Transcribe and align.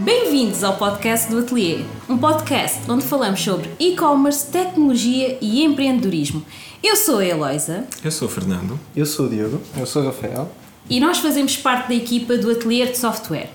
Bem-vindos 0.00 0.64
ao 0.64 0.78
podcast 0.78 1.30
do 1.30 1.40
Atelier, 1.40 1.84
um 2.08 2.16
podcast 2.16 2.90
onde 2.90 3.04
falamos 3.04 3.42
sobre 3.42 3.70
e-commerce, 3.78 4.50
tecnologia 4.50 5.36
e 5.40 5.62
empreendedorismo. 5.62 6.42
Eu 6.82 6.96
sou 6.96 7.18
a 7.18 7.24
Eloisa. 7.26 7.86
Eu 8.02 8.10
sou 8.10 8.26
o 8.26 8.30
Fernando. 8.30 8.80
Eu 8.96 9.04
sou 9.04 9.26
o 9.26 9.28
Diogo. 9.28 9.60
Eu 9.76 9.84
sou 9.84 10.02
o 10.02 10.06
Rafael. 10.06 10.50
E 10.88 10.98
nós 10.98 11.18
fazemos 11.18 11.58
parte 11.58 11.88
da 11.88 11.94
equipa 11.94 12.38
do 12.38 12.50
Atelier 12.50 12.90
de 12.90 12.96
Software. 12.96 13.50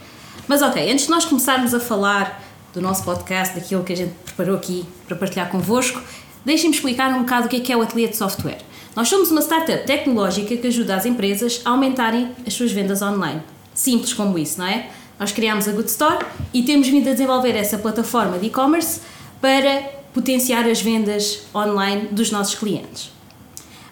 Mas 0.47 0.61
ok, 0.61 0.91
antes 0.91 1.05
de 1.05 1.11
nós 1.11 1.25
começarmos 1.25 1.73
a 1.73 1.79
falar 1.79 2.43
do 2.71 2.79
nosso 2.79 3.03
podcast, 3.03 3.55
daquilo 3.55 3.83
que 3.83 3.93
a 3.93 3.97
gente 3.97 4.13
preparou 4.25 4.55
aqui 4.55 4.85
para 5.07 5.17
partilhar 5.17 5.49
convosco, 5.49 6.01
deixem-me 6.45 6.75
explicar 6.75 7.11
um 7.15 7.21
bocado 7.21 7.47
o 7.47 7.49
que 7.49 7.55
é, 7.55 7.59
que 7.59 7.73
é 7.73 7.77
o 7.77 7.81
Atelier 7.81 8.11
de 8.11 8.17
Software. 8.17 8.59
Nós 8.95 9.09
somos 9.09 9.31
uma 9.31 9.41
startup 9.41 9.87
tecnológica 9.87 10.55
que 10.55 10.67
ajuda 10.67 10.95
as 10.95 11.05
empresas 11.07 11.61
a 11.65 11.71
aumentarem 11.71 12.31
as 12.45 12.53
suas 12.53 12.71
vendas 12.71 13.01
online. 13.01 13.41
Simples 13.73 14.13
como 14.13 14.37
isso, 14.37 14.59
não 14.59 14.67
é? 14.67 14.89
Nós 15.19 15.31
criámos 15.31 15.67
a 15.67 15.71
Good 15.71 15.89
Store 15.89 16.25
e 16.53 16.63
temos 16.63 16.87
vindo 16.87 17.09
a 17.09 17.13
desenvolver 17.13 17.55
essa 17.55 17.77
plataforma 17.77 18.37
de 18.37 18.47
e-commerce 18.47 19.01
para 19.39 19.81
potenciar 20.13 20.67
as 20.67 20.81
vendas 20.81 21.43
online 21.53 22.07
dos 22.11 22.31
nossos 22.31 22.55
clientes. 22.55 23.11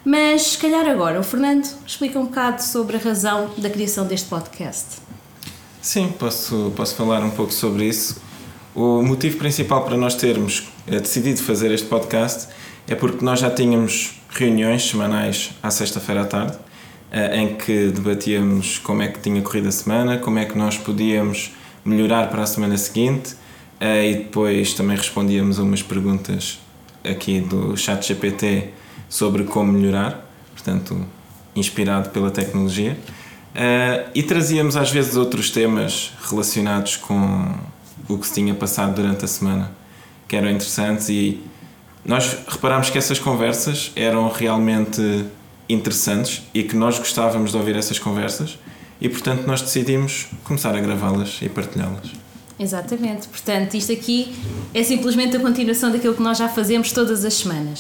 Mas, 0.04 0.42
se 0.44 0.58
calhar 0.58 0.88
agora, 0.88 1.20
o 1.20 1.24
Fernando 1.24 1.68
explica 1.86 2.20
um 2.20 2.26
bocado 2.26 2.64
sobre 2.64 2.98
a 2.98 3.00
razão 3.00 3.52
da 3.58 3.70
criação 3.70 4.06
deste 4.06 4.28
podcast. 4.28 4.98
Sim, 5.82 6.10
posso, 6.18 6.72
posso 6.76 6.96
falar 6.96 7.24
um 7.24 7.30
pouco 7.32 7.52
sobre 7.52 7.86
isso. 7.86 8.20
O 8.74 9.02
motivo 9.02 9.38
principal 9.38 9.84
para 9.84 9.98
nós 9.98 10.16
termos 10.16 10.70
eh, 10.88 11.00
decidido 11.00 11.42
fazer 11.42 11.72
este 11.72 11.88
podcast 11.88 12.48
é 12.88 12.96
porque 12.96 13.24
nós 13.24 13.40
já 13.40 13.50
tínhamos 13.50 14.22
reuniões 14.30 14.90
semanais 14.90 15.52
à 15.62 15.70
sexta-feira 15.70 16.22
à 16.22 16.26
tarde 16.26 16.58
em 17.12 17.56
que 17.56 17.88
debatíamos 17.88 18.80
como 18.80 19.02
é 19.02 19.08
que 19.08 19.20
tinha 19.20 19.42
corrido 19.42 19.68
a 19.68 19.72
semana, 19.72 20.18
como 20.18 20.40
é 20.40 20.46
que 20.46 20.58
nós 20.58 20.78
podíamos 20.78 21.52
melhorar 21.84 22.30
para 22.30 22.44
a 22.44 22.46
semana 22.46 22.78
seguinte 22.78 23.36
eh, 23.80 24.12
e 24.12 24.16
depois 24.16 24.74
também 24.74 24.96
respondíamos 24.96 25.60
a 25.60 25.64
umas 25.64 25.82
perguntas 25.82 26.60
aqui 27.04 27.40
do 27.42 27.76
chat 27.76 28.08
GPT 28.08 28.70
sobre 29.10 29.44
como 29.44 29.74
melhorar, 29.74 30.30
portanto, 30.54 31.04
inspirado 31.56 32.10
pela 32.10 32.30
tecnologia. 32.30 32.98
Eh, 33.56 34.06
e 34.16 34.24
trazíamos 34.24 34.78
às 34.78 34.92
vezes 34.92 35.16
outros 35.16 35.50
temas 35.50 36.14
relacionados 36.30 36.96
com 36.96 37.54
o 38.08 38.18
que 38.18 38.28
se 38.28 38.36
tinha 38.36 38.54
passado 38.54 38.96
durante 38.96 39.26
a 39.26 39.28
semana, 39.28 39.72
que 40.28 40.36
eram 40.36 40.50
interessantes 40.50 41.10
e 41.10 41.42
nós 42.06 42.38
reparámos 42.48 42.90
que 42.90 42.98
essas 42.98 43.20
conversas 43.20 43.92
eram 43.96 44.30
realmente 44.30 45.26
interessantes 45.68 46.44
e 46.54 46.64
que 46.64 46.76
nós 46.76 46.98
gostávamos 47.00 47.52
de 47.52 47.58
ouvir 47.58 47.76
essas 47.76 47.98
conversas 47.98 48.58
e, 49.00 49.10
portanto, 49.10 49.46
nós 49.48 49.62
decidimos 49.62 50.28
começar 50.44 50.76
a 50.76 50.80
gravá-las 50.80 51.40
e 51.42 51.50
partilhá-las. 51.50 52.12
Exatamente, 52.60 53.28
portanto, 53.28 53.74
isto 53.74 53.92
aqui 53.92 54.36
é 54.74 54.84
simplesmente 54.84 55.36
a 55.36 55.40
continuação 55.40 55.92
daquilo 55.92 56.14
que 56.14 56.22
nós 56.22 56.38
já 56.38 56.48
fazemos 56.48 56.92
todas 56.92 57.26
as 57.26 57.34
semanas. 57.34 57.80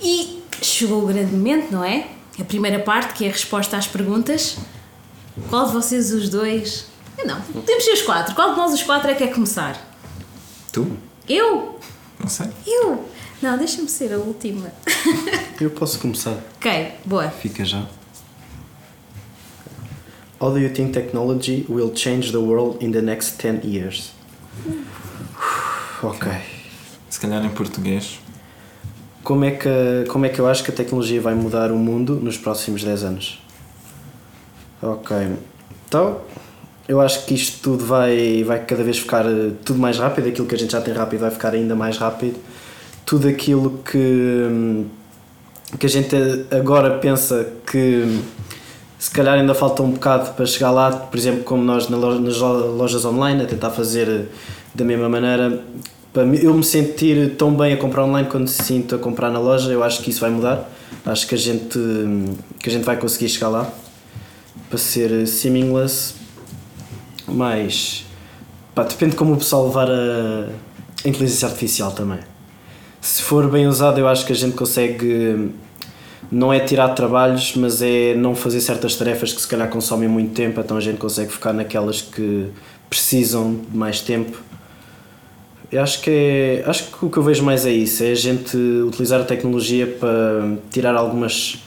E 0.00 0.42
chegou 0.62 1.02
o 1.02 1.06
grande 1.06 1.32
momento, 1.32 1.72
não 1.72 1.82
é? 1.82 2.06
A 2.38 2.44
primeira 2.44 2.78
parte, 2.78 3.14
que 3.14 3.24
é 3.24 3.28
a 3.28 3.32
resposta 3.32 3.76
às 3.76 3.86
perguntas. 3.86 4.56
Qual 5.48 5.66
de 5.66 5.72
vocês 5.72 6.12
os 6.12 6.28
dois. 6.28 6.86
Não, 7.24 7.40
temos 7.62 7.84
ser 7.84 7.92
os 7.92 8.02
quatro. 8.02 8.34
Qual 8.34 8.50
de 8.50 8.56
nós 8.56 8.72
os 8.72 8.82
quatro 8.82 9.10
é 9.10 9.14
que 9.14 9.26
quer 9.26 9.32
começar? 9.32 9.76
Tu? 10.72 10.86
Eu? 11.28 11.78
Não 12.20 12.28
sei. 12.28 12.48
Eu? 12.66 13.08
Não, 13.42 13.58
deixa-me 13.58 13.88
ser 13.88 14.12
a 14.12 14.18
última. 14.18 14.72
Eu 15.60 15.70
posso 15.70 15.98
começar. 15.98 16.36
ok, 16.56 16.92
boa. 17.04 17.28
Fica 17.30 17.64
já. 17.64 17.86
How 20.40 20.50
do 20.50 20.58
you 20.58 20.70
think 20.70 20.92
technology 20.92 21.64
will 21.68 21.92
change 21.94 22.32
the 22.32 22.38
world 22.38 22.84
in 22.84 22.90
the 22.92 23.00
next 23.00 23.38
10 23.38 23.64
years? 23.64 24.12
Ok. 26.02 26.28
Se 27.08 27.20
calhar 27.20 27.44
em 27.44 27.50
português. 27.50 28.18
Como 29.22 29.44
é, 29.44 29.52
que, 29.52 30.04
como 30.08 30.26
é 30.26 30.28
que 30.28 30.38
eu 30.38 30.46
acho 30.46 30.62
que 30.62 30.70
a 30.70 30.74
tecnologia 30.74 31.20
vai 31.20 31.34
mudar 31.34 31.72
o 31.72 31.76
mundo 31.76 32.16
nos 32.16 32.36
próximos 32.36 32.84
10 32.84 33.04
anos? 33.04 33.42
Ok. 34.82 35.16
Então, 35.88 36.20
eu 36.86 37.00
acho 37.00 37.24
que 37.24 37.34
isto 37.34 37.62
tudo 37.62 37.86
vai, 37.86 38.44
vai 38.44 38.62
cada 38.66 38.84
vez 38.84 38.98
ficar 38.98 39.24
eh, 39.24 39.52
tudo 39.64 39.78
mais 39.78 39.96
rápido. 39.96 40.28
Aquilo 40.28 40.46
que 40.46 40.54
a 40.54 40.58
gente 40.58 40.72
já 40.72 40.80
tem 40.82 40.92
rápido 40.92 41.20
vai 41.20 41.30
ficar 41.30 41.54
ainda 41.54 41.74
mais 41.74 41.96
rápido. 41.96 42.38
Tudo 43.04 43.28
aquilo 43.28 43.80
que, 43.84 43.98
hum, 43.98 44.86
que 45.78 45.86
a 45.86 45.88
gente 45.88 46.16
agora 46.50 46.98
pensa 46.98 47.52
que 47.70 48.22
se 48.98 49.10
calhar 49.10 49.34
ainda 49.34 49.54
falta 49.54 49.82
um 49.82 49.90
bocado 49.90 50.32
para 50.32 50.46
chegar 50.46 50.70
lá, 50.70 50.90
por 50.90 51.18
exemplo, 51.18 51.44
como 51.44 51.62
nós 51.62 51.90
nas 51.90 52.38
lojas 52.38 53.04
online, 53.04 53.42
a 53.42 53.46
tentar 53.46 53.70
fazer 53.70 54.28
da 54.74 54.84
mesma 54.84 55.10
maneira. 55.10 55.62
Para 56.10 56.22
eu 56.22 56.54
me 56.54 56.64
sentir 56.64 57.34
tão 57.36 57.54
bem 57.54 57.74
a 57.74 57.76
comprar 57.76 58.04
online 58.04 58.28
quando 58.28 58.48
se 58.48 58.62
sinto 58.62 58.94
a 58.94 58.98
comprar 58.98 59.30
na 59.30 59.38
loja, 59.38 59.70
eu 59.70 59.82
acho 59.82 60.00
que 60.00 60.10
isso 60.10 60.20
vai 60.20 60.30
mudar. 60.30 60.70
Acho 61.04 61.26
que 61.26 61.34
a 61.34 61.38
gente, 61.38 61.78
que 62.58 62.70
a 62.70 62.72
gente 62.72 62.84
vai 62.84 62.96
conseguir 62.96 63.28
chegar 63.28 63.48
lá 63.48 63.70
para 64.70 64.78
ser 64.78 65.26
seamless, 65.26 66.14
mas 67.28 68.06
pá, 68.74 68.84
depende 68.84 69.10
de 69.10 69.16
como 69.18 69.34
o 69.34 69.36
pessoal 69.36 69.66
levar 69.66 69.90
a, 69.90 70.48
a 71.04 71.08
inteligência 71.08 71.46
artificial 71.46 71.92
também. 71.92 72.20
Se 73.04 73.20
for 73.20 73.50
bem 73.50 73.66
usado, 73.66 74.00
eu 74.00 74.08
acho 74.08 74.24
que 74.24 74.32
a 74.32 74.34
gente 74.34 74.56
consegue 74.56 75.50
não 76.32 76.50
é 76.50 76.58
tirar 76.58 76.88
trabalhos, 76.88 77.54
mas 77.54 77.82
é 77.82 78.14
não 78.14 78.34
fazer 78.34 78.62
certas 78.62 78.96
tarefas 78.96 79.30
que 79.30 79.42
se 79.42 79.46
calhar 79.46 79.68
consomem 79.68 80.08
muito 80.08 80.32
tempo, 80.32 80.58
então 80.58 80.74
a 80.74 80.80
gente 80.80 80.96
consegue 80.96 81.30
focar 81.30 81.52
naquelas 81.52 82.00
que 82.00 82.46
precisam 82.88 83.56
de 83.70 83.76
mais 83.76 84.00
tempo. 84.00 84.38
Eu 85.70 85.82
acho 85.82 86.00
que 86.00 86.08
é, 86.10 86.64
acho 86.66 86.84
que 86.84 87.04
o 87.04 87.10
que 87.10 87.18
eu 87.18 87.22
vejo 87.22 87.44
mais 87.44 87.66
é 87.66 87.72
isso, 87.72 88.02
é 88.02 88.10
a 88.10 88.14
gente 88.14 88.56
utilizar 88.56 89.20
a 89.20 89.24
tecnologia 89.24 89.86
para 89.86 90.56
tirar 90.70 90.94
algumas 90.94 91.58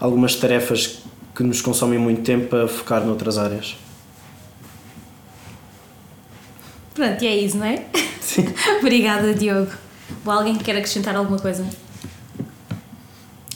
algumas 0.00 0.36
tarefas 0.36 1.00
que 1.36 1.42
nos 1.42 1.60
consomem 1.60 1.98
muito 1.98 2.22
tempo 2.22 2.46
para 2.46 2.66
focar 2.66 3.04
noutras 3.04 3.36
áreas. 3.36 3.76
Pronto, 6.94 7.22
e 7.22 7.26
é 7.26 7.36
isso, 7.36 7.58
não 7.58 7.66
é? 7.66 7.84
Sim. 8.22 8.46
Obrigada, 8.80 9.34
Diogo. 9.34 9.87
Ou 10.24 10.32
alguém 10.32 10.56
que 10.56 10.64
quer 10.64 10.76
acrescentar 10.76 11.16
alguma 11.16 11.38
coisa? 11.38 11.66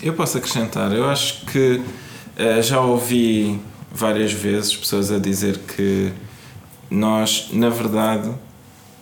Eu 0.02 0.14
posso 0.14 0.38
acrescentar. 0.38 0.92
Eu 0.92 1.08
acho 1.08 1.46
que 1.46 1.80
uh, 1.80 2.62
já 2.62 2.80
ouvi 2.80 3.60
várias 3.92 4.32
vezes 4.32 4.74
pessoas 4.74 5.12
a 5.12 5.18
dizer 5.18 5.58
que 5.58 6.12
nós, 6.90 7.48
na 7.52 7.68
verdade, 7.68 8.30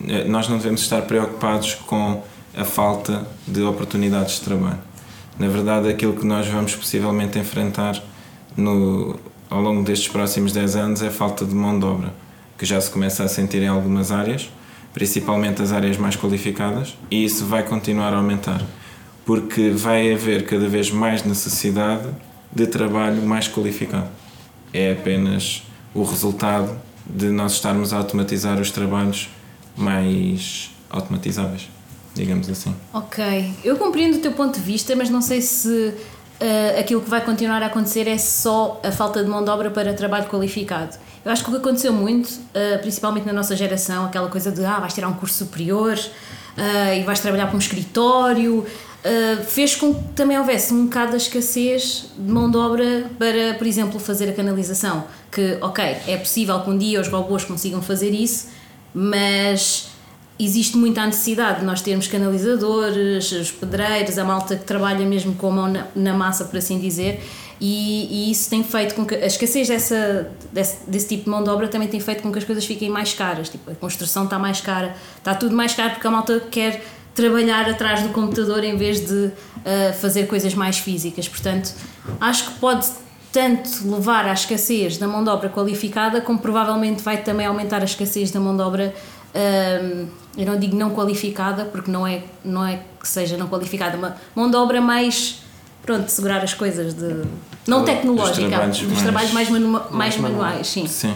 eh, 0.06 0.24
nós 0.24 0.48
não 0.48 0.58
devemos 0.58 0.80
estar 0.80 1.02
preocupados 1.02 1.74
com 1.74 2.22
a 2.56 2.64
falta 2.64 3.26
de 3.46 3.62
oportunidades 3.62 4.34
de 4.34 4.40
trabalho. 4.42 4.78
Na 5.38 5.48
verdade, 5.48 5.88
aquilo 5.88 6.14
que 6.14 6.26
nós 6.26 6.46
vamos 6.46 6.74
possivelmente 6.74 7.38
enfrentar 7.38 8.00
no, 8.56 9.18
ao 9.48 9.60
longo 9.60 9.82
destes 9.82 10.08
próximos 10.08 10.52
10 10.52 10.76
anos 10.76 11.02
é 11.02 11.08
a 11.08 11.10
falta 11.10 11.44
de 11.44 11.54
mão 11.54 11.78
de 11.78 11.84
obra, 11.84 12.12
que 12.58 12.64
já 12.66 12.80
se 12.80 12.90
começa 12.90 13.24
a 13.24 13.28
sentir 13.28 13.62
em 13.62 13.68
algumas 13.68 14.12
áreas, 14.12 14.50
principalmente 14.92 15.62
as 15.62 15.72
áreas 15.72 15.96
mais 15.96 16.16
qualificadas, 16.16 16.96
e 17.10 17.24
isso 17.24 17.44
vai 17.46 17.62
continuar 17.62 18.12
a 18.12 18.16
aumentar, 18.16 18.62
porque 19.24 19.70
vai 19.70 20.12
haver 20.12 20.44
cada 20.44 20.68
vez 20.68 20.90
mais 20.90 21.22
necessidade 21.24 22.08
de 22.52 22.66
trabalho 22.66 23.22
mais 23.22 23.48
qualificado. 23.48 24.08
É 24.72 24.92
apenas 24.92 25.62
o 25.94 26.02
resultado 26.02 26.76
de 27.06 27.28
nós 27.30 27.52
estarmos 27.52 27.92
a 27.92 27.98
automatizar 27.98 28.60
os 28.60 28.70
trabalhos 28.70 29.28
mais 29.76 30.70
automatizáveis, 30.88 31.68
digamos 32.14 32.48
assim. 32.48 32.74
Ok, 32.92 33.52
eu 33.64 33.76
compreendo 33.76 34.18
o 34.18 34.20
teu 34.20 34.32
ponto 34.32 34.58
de 34.58 34.64
vista, 34.64 34.94
mas 34.96 35.10
não 35.10 35.22
sei 35.22 35.40
se 35.40 35.68
uh, 35.68 36.80
aquilo 36.80 37.00
que 37.00 37.10
vai 37.10 37.24
continuar 37.24 37.62
a 37.62 37.66
acontecer 37.66 38.06
é 38.08 38.18
só 38.18 38.80
a 38.82 38.92
falta 38.92 39.22
de 39.22 39.28
mão 39.28 39.44
de 39.44 39.50
obra 39.50 39.70
para 39.70 39.94
trabalho 39.94 40.26
qualificado. 40.26 40.96
Eu 41.24 41.30
acho 41.32 41.44
que 41.44 41.50
o 41.50 41.52
que 41.52 41.58
aconteceu 41.58 41.92
muito, 41.92 42.28
uh, 42.28 42.78
principalmente 42.80 43.26
na 43.26 43.32
nossa 43.32 43.54
geração, 43.54 44.06
aquela 44.06 44.28
coisa 44.28 44.50
de 44.50 44.64
ah, 44.64 44.78
vais 44.78 44.94
tirar 44.94 45.08
um 45.08 45.14
curso 45.14 45.44
superior 45.44 45.98
uh, 45.98 46.94
e 46.98 47.02
vais 47.02 47.20
trabalhar 47.20 47.46
para 47.46 47.56
um 47.56 47.58
escritório, 47.58 48.66
fez 49.48 49.74
com 49.74 49.94
que 49.94 50.12
também 50.12 50.38
houvesse 50.38 50.74
um 50.74 50.84
bocado 50.84 51.12
de 51.12 51.16
escassez 51.16 52.10
de 52.18 52.30
mão 52.30 52.50
de 52.50 52.58
obra 52.58 53.10
para, 53.18 53.54
por 53.56 53.66
exemplo, 53.66 53.98
fazer 53.98 54.28
a 54.28 54.32
canalização. 54.34 55.04
Que, 55.32 55.56
ok, 55.62 55.82
é 56.06 56.18
possível 56.18 56.60
que 56.60 56.68
um 56.68 56.76
dia 56.76 57.00
os 57.00 57.08
robôs 57.08 57.42
consigam 57.42 57.80
fazer 57.80 58.10
isso, 58.10 58.48
mas 58.92 59.88
existe 60.38 60.76
muita 60.76 61.04
necessidade 61.04 61.60
de 61.60 61.66
nós 61.66 61.82
termos 61.82 62.06
canalizadores, 62.06 63.30
os 63.32 63.50
pedreiros, 63.50 64.18
a 64.18 64.24
malta 64.24 64.56
que 64.56 64.64
trabalha 64.64 65.06
mesmo 65.06 65.34
com 65.34 65.48
a 65.48 65.50
mão 65.50 65.68
na, 65.68 65.86
na 65.94 66.14
massa, 66.14 66.46
por 66.46 66.56
assim 66.56 66.78
dizer, 66.80 67.22
e, 67.60 68.08
e, 68.10 68.30
isso 68.30 68.48
tem 68.48 68.64
feito 68.64 68.94
com 68.94 69.04
que 69.04 69.14
a 69.14 69.26
escassez 69.26 69.68
dessa, 69.68 70.30
desse, 70.50 70.78
desse, 70.88 71.08
tipo 71.08 71.24
de 71.24 71.30
mão 71.30 71.44
de 71.44 71.50
obra 71.50 71.68
também 71.68 71.88
tem 71.88 72.00
feito 72.00 72.22
com 72.22 72.32
que 72.32 72.38
as 72.38 72.44
coisas 72.44 72.64
fiquem 72.64 72.88
mais 72.88 73.12
caras. 73.12 73.50
Tipo, 73.50 73.70
a 73.70 73.74
construção 73.74 74.24
está 74.24 74.38
mais 74.38 74.60
cara, 74.60 74.96
está 75.18 75.34
tudo 75.34 75.54
mais 75.54 75.74
caro 75.74 75.90
porque 75.90 76.06
a 76.06 76.10
malta 76.10 76.40
quer 76.50 76.82
trabalhar 77.14 77.68
atrás 77.68 78.02
do 78.02 78.08
computador 78.10 78.64
em 78.64 78.76
vez 78.76 79.06
de 79.06 79.14
uh, 79.14 79.32
fazer 80.00 80.26
coisas 80.26 80.54
mais 80.54 80.78
físicas. 80.78 81.28
Portanto, 81.28 81.74
acho 82.18 82.46
que 82.46 82.58
pode 82.58 82.88
tanto 83.32 83.88
levar 83.88 84.26
à 84.26 84.32
escassez 84.32 84.98
da 84.98 85.06
mão 85.06 85.22
de 85.22 85.30
obra 85.30 85.48
qualificada, 85.48 86.20
como 86.20 86.38
provavelmente 86.38 87.02
vai 87.02 87.22
também 87.22 87.46
aumentar 87.46 87.80
a 87.80 87.84
escassez 87.84 88.30
da 88.30 88.40
mão 88.40 88.56
de 88.56 88.62
obra, 88.62 88.94
hum, 89.34 90.06
eu 90.36 90.46
não 90.46 90.58
digo 90.58 90.76
não 90.76 90.90
qualificada, 90.90 91.64
porque 91.64 91.90
não 91.90 92.06
é, 92.06 92.22
não 92.44 92.66
é 92.66 92.80
que 93.00 93.06
seja 93.06 93.36
não 93.36 93.48
qualificada, 93.48 93.96
uma 93.96 94.16
mão 94.34 94.50
de 94.50 94.56
obra 94.56 94.80
mais, 94.80 95.42
pronto, 95.90 96.06
de 96.06 96.12
segurar 96.12 96.44
as 96.44 96.54
coisas, 96.54 96.94
de, 96.94 97.24
não 97.66 97.84
tecnológica, 97.84 98.42
dos 98.42 98.48
trabalhos, 98.48 98.78
dos 98.78 98.88
mais, 98.88 99.02
trabalhos 99.02 99.32
mais, 99.32 99.50
mais, 99.50 99.90
mais 99.90 100.16
manuais, 100.16 100.66
sim. 100.68 100.86
Sim, 100.86 101.14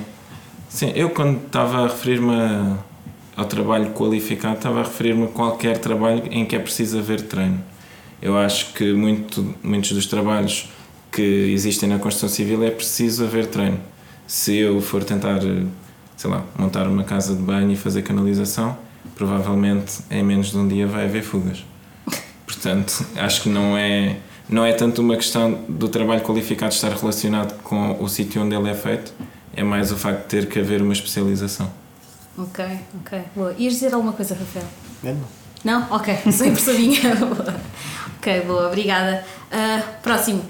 sim 0.69 0.93
eu 0.97 1.11
quando 1.11 1.47
estava 1.47 1.85
a 1.85 1.87
referir-me 1.87 2.77
ao 3.37 3.45
trabalho 3.45 3.91
qualificado, 3.93 4.57
estava 4.57 4.81
a 4.81 4.83
referir-me 4.83 5.25
a 5.25 5.29
qualquer 5.29 5.79
trabalho 5.79 6.25
em 6.29 6.45
que 6.45 6.57
é 6.57 6.59
preciso 6.59 6.99
haver 6.99 7.23
treino. 7.23 7.63
Eu 8.21 8.37
acho 8.37 8.73
que 8.73 8.93
muito, 8.93 9.55
muitos 9.63 9.93
dos 9.93 10.07
trabalhos 10.07 10.69
que 11.13 11.23
existem 11.23 11.89
na 11.89 11.99
construção 11.99 12.29
civil 12.29 12.65
é 12.65 12.71
preciso 12.71 13.25
haver 13.25 13.47
treino. 13.47 13.79
Se 14.27 14.57
eu 14.57 14.81
for 14.81 15.05
tentar, 15.05 15.41
sei 16.17 16.31
lá, 16.31 16.43
montar 16.59 16.89
uma 16.89 17.05
casa 17.05 17.35
de 17.35 17.43
banho 17.43 17.71
e 17.71 17.77
fazer 17.77 18.03
canalização, 18.03 18.77
provavelmente 19.15 20.01
em 20.11 20.25
menos 20.25 20.51
de 20.51 20.59
um 20.59 20.67
dia 20.67 20.87
vai 20.87 21.05
haver 21.05 21.23
fugas. 21.23 21.65
Portanto, 22.47 23.05
acho 23.17 23.43
que 23.43 23.49
não 23.49 23.77
é, 23.77 24.17
não 24.55 24.65
é 24.65 24.73
tanto 24.73 25.03
uma 25.03 25.17
questão 25.17 25.65
do 25.69 25.89
trabalho 25.89 26.23
qualificado 26.23 26.73
estar 26.73 26.93
relacionado 26.93 27.61
com 27.63 28.01
o 28.01 28.09
sítio 28.09 28.41
onde 28.41 28.55
ele 28.55 28.71
é 28.71 28.75
feito, 28.75 29.13
é 29.57 29.65
mais 29.65 29.91
o 29.91 29.97
facto 29.97 30.23
de 30.23 30.29
ter 30.29 30.49
que 30.49 30.61
haver 30.61 30.81
uma 30.81 30.93
especialização. 30.93 31.69
Ok, 32.39 32.65
ok. 33.01 33.23
Boa. 33.35 33.53
Ias 33.59 33.75
dizer 33.75 33.93
alguma 33.93 34.13
coisa, 34.13 34.35
Rafael? 34.35 34.67
Não. 35.03 35.17
Não? 35.65 35.93
Ok, 35.93 36.17
sem 36.31 36.53
pressadinha. 36.53 37.01
ok, 38.19 38.43
boa, 38.43 38.69
obrigada. 38.69 39.25
Uh, 39.51 40.01
próximo. 40.03 40.43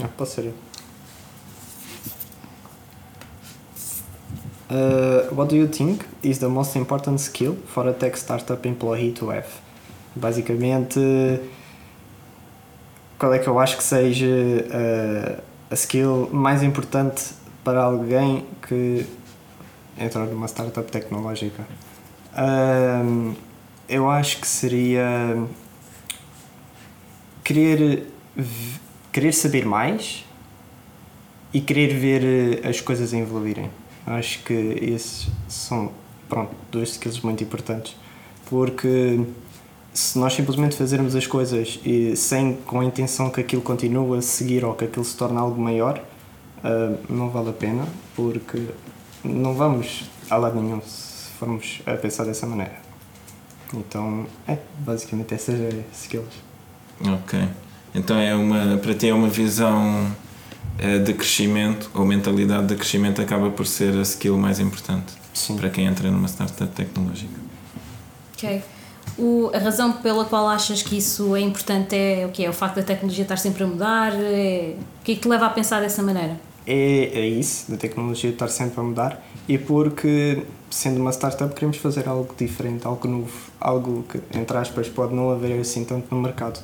Ah, 0.00 0.08
pode 0.16 0.30
ser 0.30 0.44
eu. 0.44 0.54
Uh, 4.68 5.34
what 5.34 5.48
do 5.48 5.56
you 5.56 5.68
think 5.68 6.04
is 6.22 6.38
the 6.38 6.48
most 6.48 6.76
important 6.78 7.20
skill 7.20 7.56
for 7.66 7.88
a 7.88 7.92
tech 7.92 8.16
startup 8.16 8.66
employee 8.68 9.10
to 9.12 9.30
have? 9.30 9.48
Basicamente, 10.14 11.00
qual 13.18 13.32
é 13.32 13.38
que 13.38 13.48
eu 13.48 13.58
acho 13.58 13.76
que 13.76 13.82
seja 13.82 14.26
uh, 14.26 15.42
a 15.70 15.74
skill 15.74 16.28
mais 16.32 16.62
importante 16.62 17.32
para 17.64 17.82
alguém 17.82 18.46
que 18.66 19.06
entrar 19.98 20.26
numa 20.26 20.46
startup 20.46 20.90
tecnológica? 20.90 21.66
Eu 23.88 24.10
acho 24.10 24.40
que 24.40 24.46
seria 24.46 25.42
querer, 27.42 28.12
querer 29.12 29.32
saber 29.32 29.64
mais 29.64 30.24
e 31.52 31.60
querer 31.60 31.94
ver 31.94 32.66
as 32.66 32.80
coisas 32.80 33.12
evoluírem. 33.12 33.70
Acho 34.06 34.42
que 34.42 34.52
esses 34.52 35.28
são, 35.48 35.92
pronto, 36.28 36.54
dois 36.70 36.90
skills 36.90 37.20
muito 37.20 37.42
importantes. 37.42 37.96
Porque 38.50 39.24
se 39.96 40.18
nós 40.18 40.34
simplesmente 40.34 40.76
fazermos 40.76 41.16
as 41.16 41.26
coisas 41.26 41.80
e 41.82 42.14
sem 42.16 42.52
com 42.66 42.80
a 42.80 42.84
intenção 42.84 43.30
que 43.30 43.40
aquilo 43.40 43.62
continue 43.62 44.18
a 44.18 44.20
seguir 44.20 44.62
ou 44.62 44.74
que 44.74 44.84
aquilo 44.84 45.04
se 45.04 45.16
torne 45.16 45.38
algo 45.38 45.58
maior, 45.58 45.98
uh, 45.98 46.98
não 47.08 47.30
vale 47.30 47.48
a 47.48 47.52
pena, 47.54 47.86
porque 48.14 48.62
não 49.24 49.54
vamos 49.54 50.04
a 50.28 50.36
lado 50.36 50.60
nenhum 50.60 50.82
se 50.82 51.30
formos 51.38 51.80
a 51.86 51.94
pensar 51.94 52.24
dessa 52.24 52.46
maneira. 52.46 52.76
Então, 53.72 54.26
é, 54.46 54.58
basicamente 54.80 55.32
essas 55.32 55.58
é 55.58 55.84
skills. 55.94 56.44
Ok. 57.00 57.48
Então 57.94 58.18
é 58.18 58.34
uma, 58.34 58.76
para 58.76 58.92
ti 58.92 59.08
é 59.08 59.14
uma 59.14 59.30
visão 59.30 60.14
eh, 60.78 60.98
de 60.98 61.14
crescimento 61.14 61.90
ou 61.94 62.04
mentalidade 62.04 62.66
de 62.66 62.76
crescimento 62.76 63.22
acaba 63.22 63.48
por 63.48 63.66
ser 63.66 63.96
a 63.96 64.02
skill 64.02 64.36
mais 64.36 64.60
importante 64.60 65.14
Sim. 65.32 65.56
para 65.56 65.70
quem 65.70 65.86
entra 65.86 66.10
numa 66.10 66.28
startup 66.28 66.70
tecnológica. 66.74 67.40
Ok. 68.34 68.75
O, 69.18 69.50
a 69.54 69.58
razão 69.58 69.92
pela 69.92 70.24
qual 70.24 70.46
achas 70.48 70.82
que 70.82 70.98
isso 70.98 71.34
é 71.34 71.40
importante 71.40 71.96
é 71.96 72.26
o 72.26 72.30
que 72.30 72.44
é 72.44 72.50
o 72.50 72.52
facto 72.52 72.76
da 72.76 72.82
tecnologia 72.82 73.22
estar 73.22 73.38
sempre 73.38 73.64
a 73.64 73.66
mudar? 73.66 74.12
É, 74.14 74.74
o 75.00 75.04
que 75.04 75.12
é 75.12 75.14
que 75.14 75.20
te 75.22 75.28
leva 75.28 75.46
a 75.46 75.50
pensar 75.50 75.80
dessa 75.80 76.02
maneira? 76.02 76.38
É, 76.66 77.10
é 77.14 77.26
isso, 77.26 77.70
da 77.70 77.76
tecnologia 77.76 78.30
estar 78.30 78.48
sempre 78.48 78.80
a 78.80 78.82
mudar 78.82 79.24
e 79.48 79.56
porque, 79.56 80.42
sendo 80.68 81.00
uma 81.00 81.12
startup, 81.12 81.54
queremos 81.54 81.76
fazer 81.76 82.08
algo 82.08 82.34
diferente, 82.36 82.86
algo 82.86 83.08
novo, 83.08 83.50
algo 83.60 84.04
que, 84.08 84.20
entre 84.36 84.56
aspas, 84.56 84.88
pode 84.88 85.14
não 85.14 85.30
haver 85.30 85.60
assim 85.60 85.84
tanto 85.84 86.14
no 86.14 86.20
mercado 86.20 86.60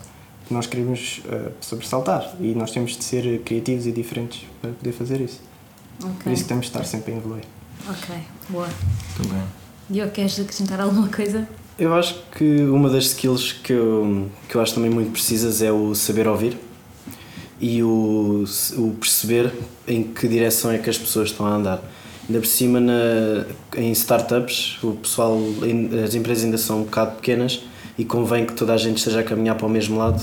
nós 0.52 0.66
queremos 0.66 1.22
uh, 1.24 1.52
sobressaltar 1.60 2.34
e 2.40 2.54
nós 2.54 2.70
temos 2.70 2.96
de 2.96 3.04
ser 3.04 3.40
criativos 3.40 3.86
e 3.86 3.92
diferentes 3.92 4.46
para 4.60 4.70
poder 4.70 4.92
fazer 4.92 5.20
isso. 5.20 5.40
Okay. 5.98 6.10
Por 6.22 6.32
isso 6.32 6.44
temos 6.44 6.66
de 6.66 6.70
estar 6.70 6.84
sempre 6.84 7.14
a 7.14 7.16
evoluir. 7.16 7.44
Ok, 7.88 8.16
boa. 8.48 8.68
Muito 9.18 9.32
bem. 9.32 9.42
Diogo, 9.88 10.12
queres 10.12 10.38
acrescentar 10.38 10.80
alguma 10.80 11.08
coisa? 11.08 11.48
Eu 11.82 11.92
acho 11.94 12.14
que 12.38 12.60
uma 12.62 12.88
das 12.88 13.06
skills 13.06 13.54
que 13.54 13.72
eu, 13.72 14.28
que 14.48 14.54
eu 14.54 14.60
acho 14.60 14.72
também 14.72 14.88
muito 14.88 15.10
precisas 15.10 15.60
é 15.60 15.72
o 15.72 15.96
saber 15.96 16.28
ouvir 16.28 16.56
e 17.60 17.82
o, 17.82 18.44
o 18.76 18.94
perceber 19.00 19.52
em 19.88 20.04
que 20.04 20.28
direção 20.28 20.70
é 20.70 20.78
que 20.78 20.88
as 20.88 20.96
pessoas 20.96 21.30
estão 21.30 21.44
a 21.44 21.50
andar. 21.50 21.82
Ainda 22.28 22.38
por 22.38 22.46
cima, 22.46 22.78
na, 22.78 23.44
em 23.76 23.90
startups, 23.90 24.78
o 24.80 24.92
pessoal, 24.92 25.36
as 26.04 26.14
empresas 26.14 26.44
ainda 26.44 26.56
são 26.56 26.82
um 26.82 26.84
bocado 26.84 27.16
pequenas 27.16 27.64
e 27.98 28.04
convém 28.04 28.46
que 28.46 28.52
toda 28.52 28.72
a 28.74 28.76
gente 28.76 28.98
esteja 28.98 29.18
a 29.18 29.24
caminhar 29.24 29.56
para 29.56 29.66
o 29.66 29.68
mesmo 29.68 29.98
lado, 29.98 30.22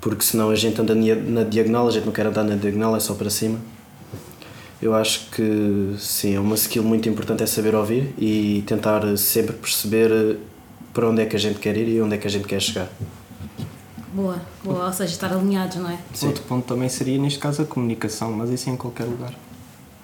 porque 0.00 0.22
senão 0.22 0.50
a 0.50 0.54
gente 0.54 0.80
anda 0.80 0.94
na 0.94 1.42
diagonal, 1.42 1.88
a 1.88 1.90
gente 1.90 2.06
não 2.06 2.12
quer 2.12 2.26
andar 2.26 2.44
na 2.44 2.54
diagonal, 2.54 2.94
é 2.94 3.00
só 3.00 3.14
para 3.14 3.28
cima. 3.28 3.58
Eu 4.80 4.94
acho 4.94 5.30
que 5.32 5.96
sim, 5.98 6.36
é 6.36 6.38
uma 6.38 6.54
skill 6.54 6.84
muito 6.84 7.08
importante 7.08 7.42
é 7.42 7.46
saber 7.46 7.74
ouvir 7.74 8.14
e 8.16 8.62
tentar 8.68 9.16
sempre 9.16 9.52
perceber 9.52 10.38
para 10.92 11.08
onde 11.08 11.22
é 11.22 11.26
que 11.26 11.36
a 11.36 11.38
gente 11.38 11.58
quer 11.58 11.76
ir 11.76 11.88
e 11.88 12.00
onde 12.00 12.14
é 12.14 12.18
que 12.18 12.26
a 12.26 12.30
gente 12.30 12.46
quer 12.46 12.60
chegar. 12.60 12.88
Boa, 14.12 14.42
boa, 14.62 14.86
ou 14.86 14.92
seja, 14.92 15.12
estar 15.12 15.32
alinhados, 15.32 15.76
não 15.76 15.88
é? 15.88 15.98
Sim. 16.12 16.26
Outro 16.26 16.42
ponto 16.42 16.66
também 16.66 16.88
seria, 16.88 17.18
neste 17.18 17.38
caso, 17.38 17.62
a 17.62 17.64
comunicação, 17.64 18.30
mas 18.30 18.50
isso 18.50 18.68
é 18.68 18.72
em 18.72 18.76
qualquer 18.76 19.04
lugar. 19.04 19.32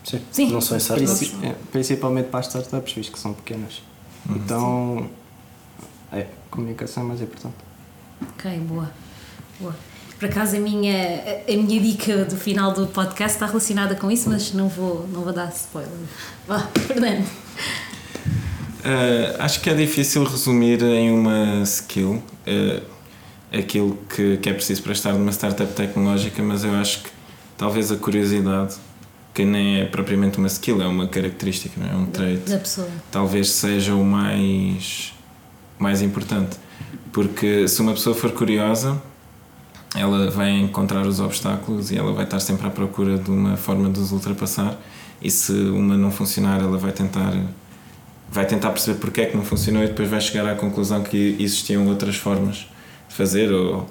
Sim, 0.02 0.20
Sim. 0.30 0.50
não 0.50 0.62
só 0.62 0.74
em 0.74 0.78
startups. 0.78 1.34
É, 1.42 1.54
principalmente 1.70 2.28
para 2.28 2.40
as 2.40 2.46
startups, 2.46 2.94
visto 2.94 3.12
que 3.12 3.18
são 3.18 3.34
pequenas. 3.34 3.82
Uhum. 4.26 4.36
Então, 4.36 5.10
é, 6.10 6.26
comunicação 6.50 7.02
é 7.02 7.06
mais 7.06 7.20
importante. 7.20 7.56
Ok, 8.22 8.58
boa. 8.60 8.90
boa. 9.60 9.76
Por 10.18 10.28
acaso 10.28 10.56
a 10.56 10.58
minha, 10.58 11.22
a 11.46 11.52
minha 11.52 11.80
dica 11.80 12.24
do 12.24 12.36
final 12.36 12.72
do 12.72 12.86
podcast 12.86 13.36
está 13.36 13.46
relacionada 13.46 13.94
com 13.94 14.10
isso, 14.10 14.28
mas 14.28 14.52
não 14.52 14.68
vou, 14.68 15.06
não 15.12 15.22
vou 15.22 15.32
dar 15.32 15.48
spoiler. 15.50 15.92
Vá, 16.46 16.60
Fernando. 16.86 17.28
Uh, 18.78 19.42
acho 19.42 19.60
que 19.60 19.68
é 19.70 19.74
difícil 19.74 20.22
resumir 20.24 20.82
em 20.82 21.10
uma 21.10 21.62
skill 21.62 22.22
uh, 22.46 22.82
aquilo 23.52 23.98
que, 24.14 24.36
que 24.36 24.48
é 24.48 24.52
preciso 24.52 24.82
para 24.82 24.92
estar 24.92 25.12
numa 25.12 25.32
startup 25.32 25.72
tecnológica, 25.72 26.42
mas 26.42 26.62
eu 26.64 26.74
acho 26.74 27.02
que 27.02 27.10
talvez 27.56 27.90
a 27.90 27.96
curiosidade, 27.96 28.76
que 29.34 29.44
nem 29.44 29.80
é 29.80 29.84
propriamente 29.84 30.38
uma 30.38 30.46
skill, 30.46 30.80
é 30.80 30.86
uma 30.86 31.08
característica, 31.08 31.80
não 31.80 31.90
é 31.90 31.94
um 31.94 32.06
trait, 32.06 32.48
da 32.48 32.58
pessoa. 32.58 32.88
talvez 33.10 33.50
seja 33.50 33.94
o 33.94 34.04
mais 34.04 35.12
mais 35.78 36.02
importante. 36.02 36.56
Porque 37.12 37.66
se 37.68 37.80
uma 37.80 37.92
pessoa 37.92 38.14
for 38.14 38.32
curiosa, 38.32 39.00
ela 39.94 40.30
vai 40.30 40.50
encontrar 40.50 41.06
os 41.06 41.20
obstáculos 41.20 41.90
e 41.90 41.96
ela 41.96 42.12
vai 42.12 42.24
estar 42.24 42.40
sempre 42.40 42.66
à 42.66 42.70
procura 42.70 43.16
de 43.16 43.30
uma 43.30 43.56
forma 43.56 43.88
de 43.88 43.98
os 43.98 44.12
ultrapassar. 44.12 44.78
E 45.20 45.30
se 45.30 45.52
uma 45.52 45.96
não 45.96 46.10
funcionar, 46.10 46.60
ela 46.60 46.78
vai 46.78 46.92
tentar 46.92 47.32
vai 48.30 48.46
tentar 48.46 48.70
perceber 48.70 48.98
porque 48.98 49.20
é 49.22 49.26
que 49.26 49.36
não 49.36 49.44
funcionou 49.44 49.82
e 49.82 49.88
depois 49.88 50.08
vai 50.08 50.20
chegar 50.20 50.46
à 50.46 50.54
conclusão 50.54 51.02
que 51.02 51.36
existiam 51.38 51.86
outras 51.86 52.16
formas 52.16 52.66
de 53.08 53.14
fazer 53.14 53.52
ou 53.52 53.88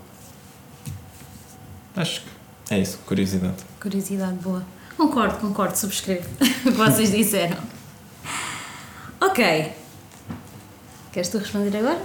acho 1.96 2.22
que 2.22 2.74
é 2.74 2.80
isso, 2.80 3.00
curiosidade. 3.06 3.56
Curiosidade 3.82 4.36
boa. 4.38 4.64
Concordo, 4.96 5.38
concordo, 5.38 5.78
subscrevo 5.78 6.28
o 6.66 6.72
que 6.72 6.72
vocês 6.72 7.12
disseram. 7.12 7.58
Ok, 9.20 9.74
Queres 11.18 11.30
tu 11.30 11.40
responder 11.40 11.76
agora? 11.76 12.00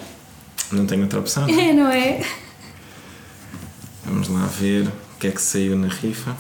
Não 0.73 0.87
tenho 0.87 1.03
outra 1.03 1.21
opção. 1.21 1.47
É, 1.47 1.71
não 1.75 1.91
é? 1.91 2.25
Vamos 4.07 4.29
lá 4.29 4.47
ver 4.47 4.89
o 4.89 5.19
que 5.21 5.27
é 5.27 5.31
que 5.31 5.43
saiu 5.43 5.77
na 5.77 5.89
rifa. 5.89 6.35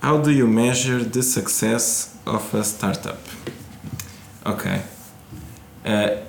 How 0.00 0.20
do 0.22 0.30
you 0.30 0.46
measure 0.46 1.04
the 1.04 1.22
success 1.22 2.11
of 2.26 2.56
a 2.56 2.62
startup? 2.62 3.18
Ok. 4.44 4.70
Uh, 4.70 6.22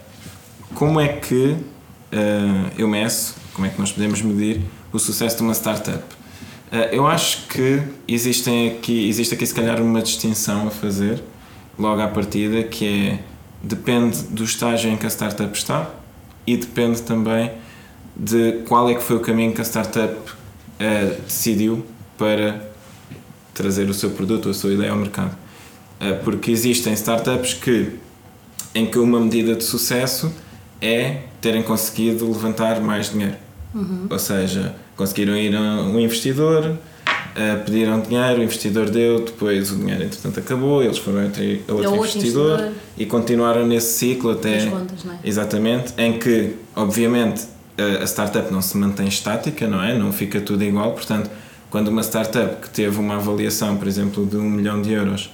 como 0.74 1.00
é 1.00 1.08
que 1.08 1.52
uh, 1.54 2.72
eu 2.78 2.88
meço, 2.88 3.36
como 3.54 3.68
é 3.68 3.70
que 3.70 3.80
nós 3.80 3.92
podemos 3.92 4.22
medir 4.22 4.62
o 4.92 5.00
sucesso 5.00 5.38
de 5.38 5.44
uma 5.44 5.54
startup? 5.54 6.04
Uh, 6.72 6.76
eu 6.92 7.08
acho 7.08 7.48
que 7.48 7.82
existem 8.08 8.72
aqui, 8.72 9.08
existe 9.08 9.34
aqui 9.34 9.46
se 9.46 9.54
calhar 9.54 9.82
uma 9.82 10.02
distinção 10.02 10.68
a 10.68 10.72
fazer 10.72 11.22
logo 11.78 12.02
à 12.02 12.08
partida 12.08 12.64
que 12.64 12.88
é 12.88 13.20
depende 13.62 14.24
do 14.24 14.44
estágio 14.44 14.92
em 14.92 14.98
que 14.98 15.06
a 15.06 15.10
startup 15.10 15.58
está 15.58 15.90
e 16.46 16.58
depende 16.58 17.02
também 17.02 17.52
de 18.16 18.64
qual 18.68 18.90
é 18.90 18.96
que 18.96 19.02
foi 19.02 19.16
o 19.16 19.22
caminho 19.22 19.54
que 19.54 19.62
a 19.62 19.64
startup 19.64 20.16
decidiu 21.26 21.86
para 22.18 22.70
trazer 23.54 23.90
o 23.90 23.94
seu 23.94 24.10
produto 24.10 24.48
ou 24.48 24.52
a 24.52 24.54
sua 24.54 24.74
ideia 24.74 24.92
ao 24.92 24.98
mercado. 24.98 25.43
Uh, 26.04 26.24
porque 26.24 26.52
existem 26.52 26.92
startups 26.94 27.54
que, 27.54 27.92
em 28.76 28.86
que 28.86 29.00
uma 29.00 29.20
medida 29.20 29.56
de 29.56 29.64
sucesso 29.64 30.34
é 30.82 31.22
terem 31.40 31.64
conseguido 31.64 32.28
levantar 32.28 32.82
mais 32.82 33.12
dinheiro. 33.12 33.36
Uhum. 33.74 34.08
Ou 34.10 34.20
seja, 34.20 34.76
conseguiram 34.98 35.38
ir 35.38 35.56
a 35.56 35.60
um 35.60 35.98
investidor, 36.00 36.66
uh, 36.66 37.64
pediram 37.66 38.02
dinheiro, 38.02 38.42
o 38.42 38.44
investidor 38.44 38.90
deu, 38.90 39.24
depois 39.24 39.72
o 39.72 39.78
dinheiro 39.78 40.04
entretanto 40.04 40.40
acabou, 40.40 40.84
eles 40.84 40.98
foram 40.98 41.24
entre 41.24 41.64
a 41.68 41.74
outro, 41.74 41.96
investidor, 41.96 42.60
investidor, 42.60 42.72
e 42.98 43.06
continuaram 43.06 43.66
nesse 43.66 43.98
ciclo 43.98 44.32
até. 44.32 44.66
Contas, 44.66 45.06
é? 45.06 45.28
Exatamente, 45.28 45.94
em 45.98 46.20
que, 46.20 46.56
obviamente, 46.76 47.46
a 47.78 48.06
startup 48.06 48.52
não 48.52 48.62
se 48.62 48.78
mantém 48.78 49.08
estática, 49.08 49.68
não 49.68 49.82
é? 49.82 49.98
Não 49.98 50.12
fica 50.12 50.42
tudo 50.42 50.64
igual, 50.64 50.92
portanto, 50.92 51.30
quando 51.70 51.88
uma 51.88 52.04
startup 52.04 52.62
que 52.62 52.70
teve 52.70 53.00
uma 53.00 53.16
avaliação, 53.16 53.78
por 53.78 53.88
exemplo, 53.88 54.26
de 54.26 54.38
um 54.38 54.48
milhão 54.48 54.82
de 54.82 54.92
euros 54.94 55.32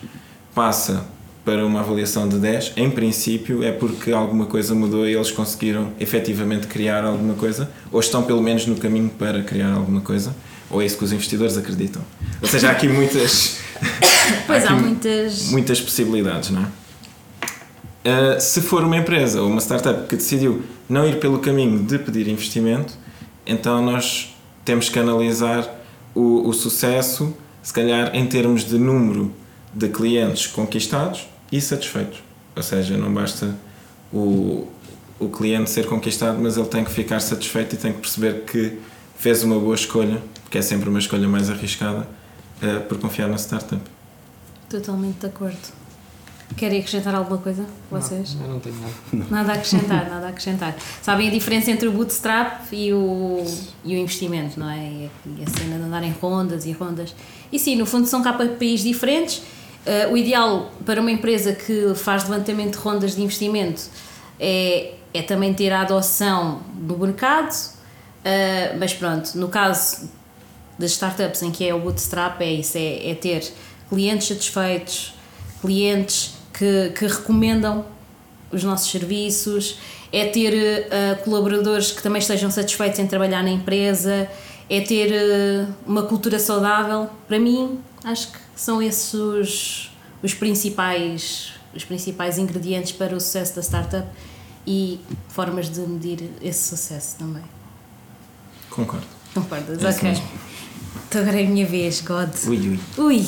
passa 0.54 1.06
para 1.46 1.66
uma 1.66 1.80
avaliação 1.80 2.28
de 2.28 2.38
10, 2.38 2.74
em 2.78 2.92
princípio 2.92 3.64
é 3.64 3.72
porque 3.72 4.12
alguma 4.12 4.46
coisa 4.46 4.76
mudou 4.76 5.08
e 5.08 5.16
eles 5.16 5.32
conseguiram 5.32 5.92
efetivamente 6.00 6.68
criar 6.68 7.04
alguma 7.04 7.34
coisa, 7.34 7.72
ou 7.92 8.00
estão 8.00 8.24
pelo 8.24 8.42
menos 8.42 8.68
no 8.68 8.76
caminho 8.76 9.10
para 9.10 9.42
criar 9.42 9.74
alguma 9.74 10.02
coisa, 10.02 10.36
ou 10.70 10.82
é 10.82 10.86
isso 10.86 10.98
que 10.98 11.04
os 11.04 11.12
investidores 11.12 11.58
acreditam. 11.58 12.04
Ou 12.42 12.48
seja, 12.48 12.70
há 12.70 12.72
aqui 12.72 12.88
muitas. 12.88 13.58
pois 14.46 14.66
há, 14.66 14.70
há 14.70 14.76
muitas. 14.76 15.50
Muitas 15.50 15.82
possibilidades, 15.82 16.52
não 16.52 16.62
é? 16.62 16.66
Uh, 18.00 18.40
se 18.40 18.62
for 18.62 18.84
uma 18.84 18.98
empresa 18.98 19.42
ou 19.42 19.50
uma 19.50 19.60
startup 19.60 20.08
que 20.08 20.16
decidiu 20.16 20.62
não 20.88 21.08
ir 21.08 21.20
pelo 21.20 21.40
caminho 21.40 21.84
de 21.84 21.98
pedir 22.00 22.28
investimento, 22.28 22.94
então 23.46 23.84
nós 23.84 24.36
temos 24.64 24.88
que 24.88 25.00
analisar 25.00 25.68
o, 26.14 26.48
o 26.48 26.54
sucesso, 26.54 27.36
se 27.62 27.74
calhar 27.74 28.16
em 28.16 28.26
termos 28.26 28.64
de 28.64 28.78
número 28.78 29.34
de 29.74 29.90
clientes 29.90 30.48
conquistados 30.48 31.28
e 31.52 31.62
satisfeitos. 31.62 32.22
Ou 32.56 32.64
seja, 32.64 32.98
não 32.98 33.14
basta 33.14 33.56
o, 34.12 34.68
o 35.20 35.30
cliente 35.30 35.70
ser 35.70 35.86
conquistado, 35.88 36.40
mas 36.40 36.58
ele 36.58 36.68
tem 36.68 36.84
que 36.84 36.92
ficar 36.92 37.20
satisfeito 37.20 37.76
e 37.76 37.78
tem 37.78 37.94
que 37.94 38.00
perceber 38.00 38.44
que 38.46 38.80
fez 39.18 39.44
uma 39.44 39.60
boa 39.60 39.76
escolha, 39.76 40.22
que 40.50 40.58
é 40.58 40.62
sempre 40.62 40.90
uma 40.90 41.00
escolha 41.00 41.28
mais 41.28 41.50
arriscada, 41.50 42.08
uh, 42.62 42.82
por 42.88 42.98
confiar 43.00 43.28
na 43.28 43.38
startup. 43.38 43.82
Totalmente 44.70 45.20
de 45.20 45.26
acordo. 45.26 45.80
Querem 46.56 46.80
acrescentar 46.80 47.14
alguma 47.14 47.38
coisa, 47.38 47.64
vocês? 47.92 48.34
Não, 48.36 48.46
eu 48.46 48.54
não 48.54 48.60
tenho 48.60 48.76
nada. 48.76 49.26
Nada 49.30 49.52
a 49.52 49.56
acrescentar, 49.56 50.10
nada 50.10 50.26
a 50.26 50.30
acrescentar. 50.30 50.76
Sabem 51.02 51.28
a 51.28 51.32
diferença 51.32 51.70
entre 51.70 51.88
o 51.88 51.92
bootstrap 51.92 52.74
e 52.74 52.92
o, 52.92 53.46
e 53.86 53.96
o 53.96 53.98
investimento, 53.98 54.60
não 54.60 54.70
é? 54.70 55.10
E 55.38 55.44
a 55.46 55.60
cena 55.60 55.78
de 55.78 55.84
andar 55.84 56.04
em 56.04 56.12
rondas 56.12 56.66
e 56.66 56.72
rondas. 56.72 57.14
E 57.52 57.60
sim, 57.60 57.76
no 57.76 57.86
fundo 57.86 58.08
são 58.08 58.24
KPIs 58.24 58.82
diferentes 58.82 59.44
Uh, 59.86 60.12
o 60.12 60.18
ideal 60.18 60.72
para 60.86 61.00
uma 61.00 61.10
empresa 61.10 61.54
que 61.54 61.94
faz 61.96 62.28
levantamento 62.28 62.74
de 62.74 62.80
rondas 62.80 63.16
de 63.16 63.22
investimento 63.22 63.84
é, 64.38 64.96
é 65.14 65.22
também 65.22 65.54
ter 65.54 65.72
a 65.72 65.82
adoção 65.82 66.62
do 66.74 66.98
mercado, 66.98 67.54
uh, 67.54 68.78
mas 68.78 68.94
pronto, 68.94 69.36
no 69.36 69.48
caso 69.48 70.10
das 70.78 70.92
startups 70.92 71.42
em 71.44 71.52
que 71.52 71.68
é 71.68 71.74
o 71.74 71.80
bootstrap, 71.80 72.42
é 72.42 72.52
isso: 72.52 72.78
é, 72.78 73.12
é 73.12 73.16
ter 73.16 73.52
clientes 73.90 74.28
satisfeitos, 74.28 75.14
clientes 75.62 76.34
que, 76.54 76.90
que 76.90 77.08
recomendam 77.08 77.86
os 78.52 78.64
nossos 78.64 78.92
serviços, 78.92 79.80
é 80.12 80.26
ter 80.26 80.54
uh, 80.88 81.24
colaboradores 81.24 81.92
que 81.92 82.04
também 82.04 82.20
estejam 82.20 82.52
satisfeitos 82.52 83.00
em 83.00 83.08
trabalhar 83.08 83.44
na 83.44 83.52
empresa, 83.52 84.30
é 84.70 84.82
ter 84.82 85.68
uma 85.88 86.04
cultura 86.04 86.38
saudável. 86.38 87.10
Para 87.28 87.40
mim, 87.40 87.80
acho 88.04 88.32
que 88.32 88.49
são 88.60 88.82
esses 88.82 89.14
os, 89.14 89.92
os, 90.22 90.34
principais, 90.34 91.54
os 91.74 91.86
principais 91.86 92.38
ingredientes 92.38 92.92
para 92.92 93.16
o 93.16 93.20
sucesso 93.20 93.56
da 93.56 93.62
startup 93.62 94.06
e 94.68 95.00
formas 95.30 95.70
de 95.70 95.80
medir 95.80 96.30
esse 96.42 96.68
sucesso 96.68 97.16
também. 97.18 97.44
Concordo. 98.70 99.08
Concordas? 99.34 99.82
É 99.82 99.90
ok. 99.90 100.24
Então 101.08 101.22
agora 101.22 101.42
é 101.42 101.46
a 101.46 101.50
minha 101.50 101.66
vez, 101.66 102.02
God. 102.02 102.30
Ui, 102.48 102.58
ui. 102.58 102.80
Ui! 102.98 103.26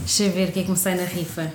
Deixa 0.00 0.24
eu 0.24 0.32
ver 0.32 0.50
o 0.50 0.52
que 0.52 0.60
é 0.60 0.62
que 0.64 0.70
me 0.70 0.76
sai 0.76 0.96
na 0.96 1.04
rifa. 1.04 1.50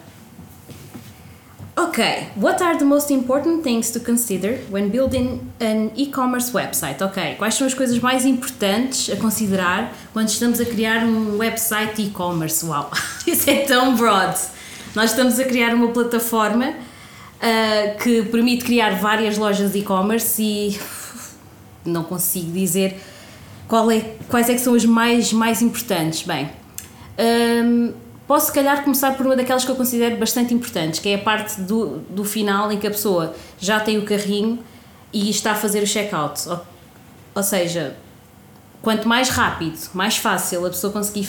Ok, 1.81 2.27
what 2.35 2.61
are 2.61 2.77
the 2.77 2.83
most 2.83 3.09
important 3.09 3.63
things 3.63 3.89
to 3.91 4.01
consider 4.01 4.57
when 4.69 4.89
building 4.89 5.49
an 5.61 5.89
e-commerce 5.95 6.51
website? 6.51 7.01
Ok, 7.01 7.35
quais 7.37 7.53
são 7.53 7.65
as 7.65 7.73
coisas 7.73 7.97
mais 7.99 8.25
importantes 8.25 9.09
a 9.09 9.15
considerar 9.15 9.93
quando 10.11 10.27
estamos 10.27 10.59
a 10.59 10.65
criar 10.65 11.05
um 11.05 11.37
website 11.37 12.01
e-commerce? 12.01 12.65
Uau, 12.65 12.91
isso 13.25 13.49
é 13.49 13.59
tão 13.59 13.95
broad! 13.95 14.37
Nós 14.93 15.11
estamos 15.11 15.39
a 15.39 15.45
criar 15.45 15.73
uma 15.73 15.87
plataforma 15.87 16.71
uh, 16.71 18.03
que 18.03 18.23
permite 18.23 18.65
criar 18.65 18.99
várias 18.99 19.37
lojas 19.37 19.73
e-commerce 19.73 20.43
e 20.43 20.79
não 21.89 22.03
consigo 22.03 22.51
dizer 22.51 22.99
qual 23.69 23.89
é, 23.89 24.01
quais 24.27 24.49
é 24.49 24.53
que 24.53 24.59
são 24.59 24.73
as 24.73 24.83
mais, 24.83 25.31
mais 25.31 25.61
importantes. 25.61 26.23
Bem, 26.23 26.49
um, 27.17 27.93
Posso, 28.29 28.45
se 28.45 28.53
calhar, 28.53 28.83
começar 28.83 29.17
por 29.17 29.25
uma 29.25 29.35
daquelas 29.35 29.65
que 29.65 29.71
eu 29.71 29.75
considero 29.75 30.15
bastante 30.17 30.53
importantes, 30.53 30.99
que 30.99 31.09
é 31.09 31.15
a 31.15 31.17
parte 31.17 31.59
do, 31.61 31.97
do 32.11 32.23
final 32.23 32.71
em 32.71 32.77
que 32.77 32.85
a 32.85 32.91
pessoa 32.91 33.33
já 33.57 33.79
tem 33.79 33.97
o 33.97 34.05
carrinho 34.05 34.59
e 35.11 35.31
está 35.31 35.53
a 35.53 35.55
fazer 35.55 35.81
o 35.81 35.87
check-out. 35.87 36.47
Ou, 36.47 36.61
ou 37.33 37.41
seja, 37.41 37.95
quanto 38.83 39.07
mais 39.07 39.29
rápido, 39.29 39.79
mais 39.95 40.17
fácil 40.17 40.63
a 40.63 40.69
pessoa 40.69 40.93
conseguir 40.93 41.27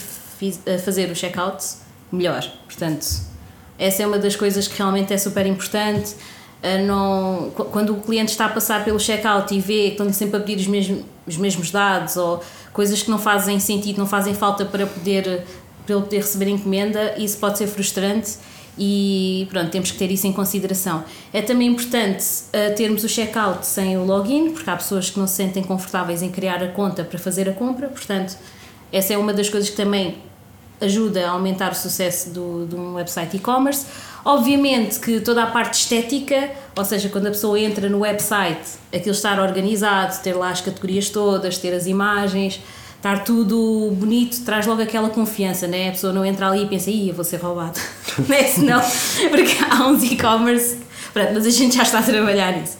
eh, 0.66 0.76
fazer 0.76 1.11
o 1.11 1.14
check-out, 1.14 1.64
melhor. 2.12 2.47
Portanto, 2.66 3.07
essa 3.78 4.02
é 4.02 4.07
uma 4.07 4.19
das 4.19 4.37
coisas 4.37 4.69
que 4.69 4.76
realmente 4.76 5.11
é 5.11 5.16
super 5.16 5.47
importante. 5.47 6.14
Não, 6.87 7.50
quando 7.73 7.95
o 7.95 8.00
cliente 8.02 8.33
está 8.33 8.45
a 8.45 8.50
passar 8.50 8.85
pelo 8.85 8.99
check-out 8.99 9.54
e 9.54 9.59
vê 9.59 9.85
que 9.85 9.88
estão 9.92 10.12
sempre 10.12 10.37
a 10.37 10.40
pedir 10.40 10.61
os 10.61 10.66
mesmos, 10.66 11.02
os 11.26 11.38
mesmos 11.38 11.71
dados 11.71 12.19
ou 12.19 12.45
coisas 12.75 13.02
que 13.02 13.11
não 13.11 13.19
fazem 13.19 13.59
sentido, 13.59 13.99
não 13.99 14.07
fazem 14.07 14.35
falta 14.35 14.66
para 14.66 14.87
poder 14.87 15.47
ele 15.93 16.03
poder 16.03 16.19
receber 16.19 16.49
encomenda, 16.49 17.15
isso 17.19 17.39
pode 17.39 17.59
ser 17.59 17.67
frustrante 17.67 18.39
e 18.79 19.47
pronto, 19.51 19.71
temos 19.71 19.91
que 19.91 19.99
ter 19.99 20.11
isso 20.11 20.27
em 20.27 20.33
consideração. 20.33 21.05
É 21.33 21.43
também 21.43 21.69
importante 21.69 22.25
uh, 22.25 22.75
termos 22.75 23.05
o 23.05 23.09
checkout 23.09 23.67
sem 23.67 23.99
o 23.99 24.05
login, 24.05 24.51
porque 24.53 24.71
há 24.71 24.77
pessoas 24.77 25.11
que 25.11 25.19
não 25.19 25.27
se 25.27 25.35
sentem 25.35 25.63
confortáveis 25.63 26.23
em 26.23 26.31
criar 26.31 26.63
a 26.63 26.69
conta 26.69 27.05
para 27.05 27.19
fazer 27.19 27.49
a 27.49 27.53
compra, 27.53 27.89
portanto, 27.89 28.37
essa 28.93 29.13
é 29.13 29.19
uma 29.19 29.33
das 29.33 29.49
coisas 29.49 29.71
que 29.71 29.77
também 29.77 30.17
ajuda 30.81 31.27
a 31.27 31.33
aumentar 31.33 31.73
o 31.73 31.75
sucesso 31.75 32.31
do, 32.31 32.67
de 32.67 32.75
um 32.75 32.95
website 32.95 33.37
e-commerce. 33.37 33.87
Obviamente 34.25 34.99
que 34.99 35.21
toda 35.21 35.43
a 35.43 35.47
parte 35.47 35.75
estética, 35.75 36.51
ou 36.75 36.85
seja, 36.85 37.09
quando 37.09 37.27
a 37.27 37.31
pessoa 37.31 37.59
entra 37.61 37.89
no 37.89 38.01
website, 38.01 38.79
aquilo 38.93 39.15
estar 39.15 39.39
organizado, 39.39 40.21
ter 40.23 40.35
lá 40.35 40.51
as 40.51 40.61
categorias 40.61 41.11
todas, 41.11 41.59
ter 41.59 41.75
as 41.75 41.87
imagens, 41.87 42.61
estar 43.00 43.25
tudo 43.25 43.90
bonito 43.97 44.45
traz 44.45 44.66
logo 44.66 44.83
aquela 44.83 45.09
confiança, 45.09 45.66
né? 45.66 45.88
A 45.88 45.92
pessoa 45.92 46.12
não 46.12 46.25
entra 46.25 46.49
ali 46.49 46.64
e 46.64 46.69
pensa, 46.69 46.90
ih, 46.90 47.09
eu 47.09 47.14
vou 47.14 47.25
ser 47.25 47.38
roubado. 47.38 47.80
não 48.28 48.37
é 48.37 48.45
senão, 48.47 48.80
porque 49.30 49.57
há 49.69 49.87
uns 49.87 50.02
e-commerce, 50.04 50.78
pronto, 51.12 51.30
mas 51.33 51.47
a 51.47 51.50
gente 51.50 51.76
já 51.76 51.83
está 51.83 52.00
a 52.00 52.02
trabalhar 52.02 52.52
nisso. 52.52 52.76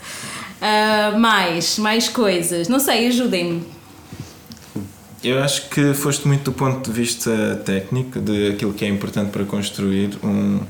Uh, 0.61 1.19
mais, 1.19 1.79
mais 1.79 2.09
coisas, 2.09 2.69
não 2.69 2.79
sei, 2.79 3.09
ajudem-me. 3.09 3.65
Eu 5.25 5.43
acho 5.43 5.69
que 5.71 5.95
foste 5.95 6.29
muito 6.29 6.45
do 6.45 6.53
ponto 6.53 6.91
de 6.91 6.97
vista 6.97 7.63
técnico 7.65 8.21
de 8.21 8.53
aquilo 8.53 8.73
que 8.75 8.85
é 8.85 8.89
importante 8.89 9.31
para 9.31 9.45
construir 9.45 10.19
um, 10.23 10.61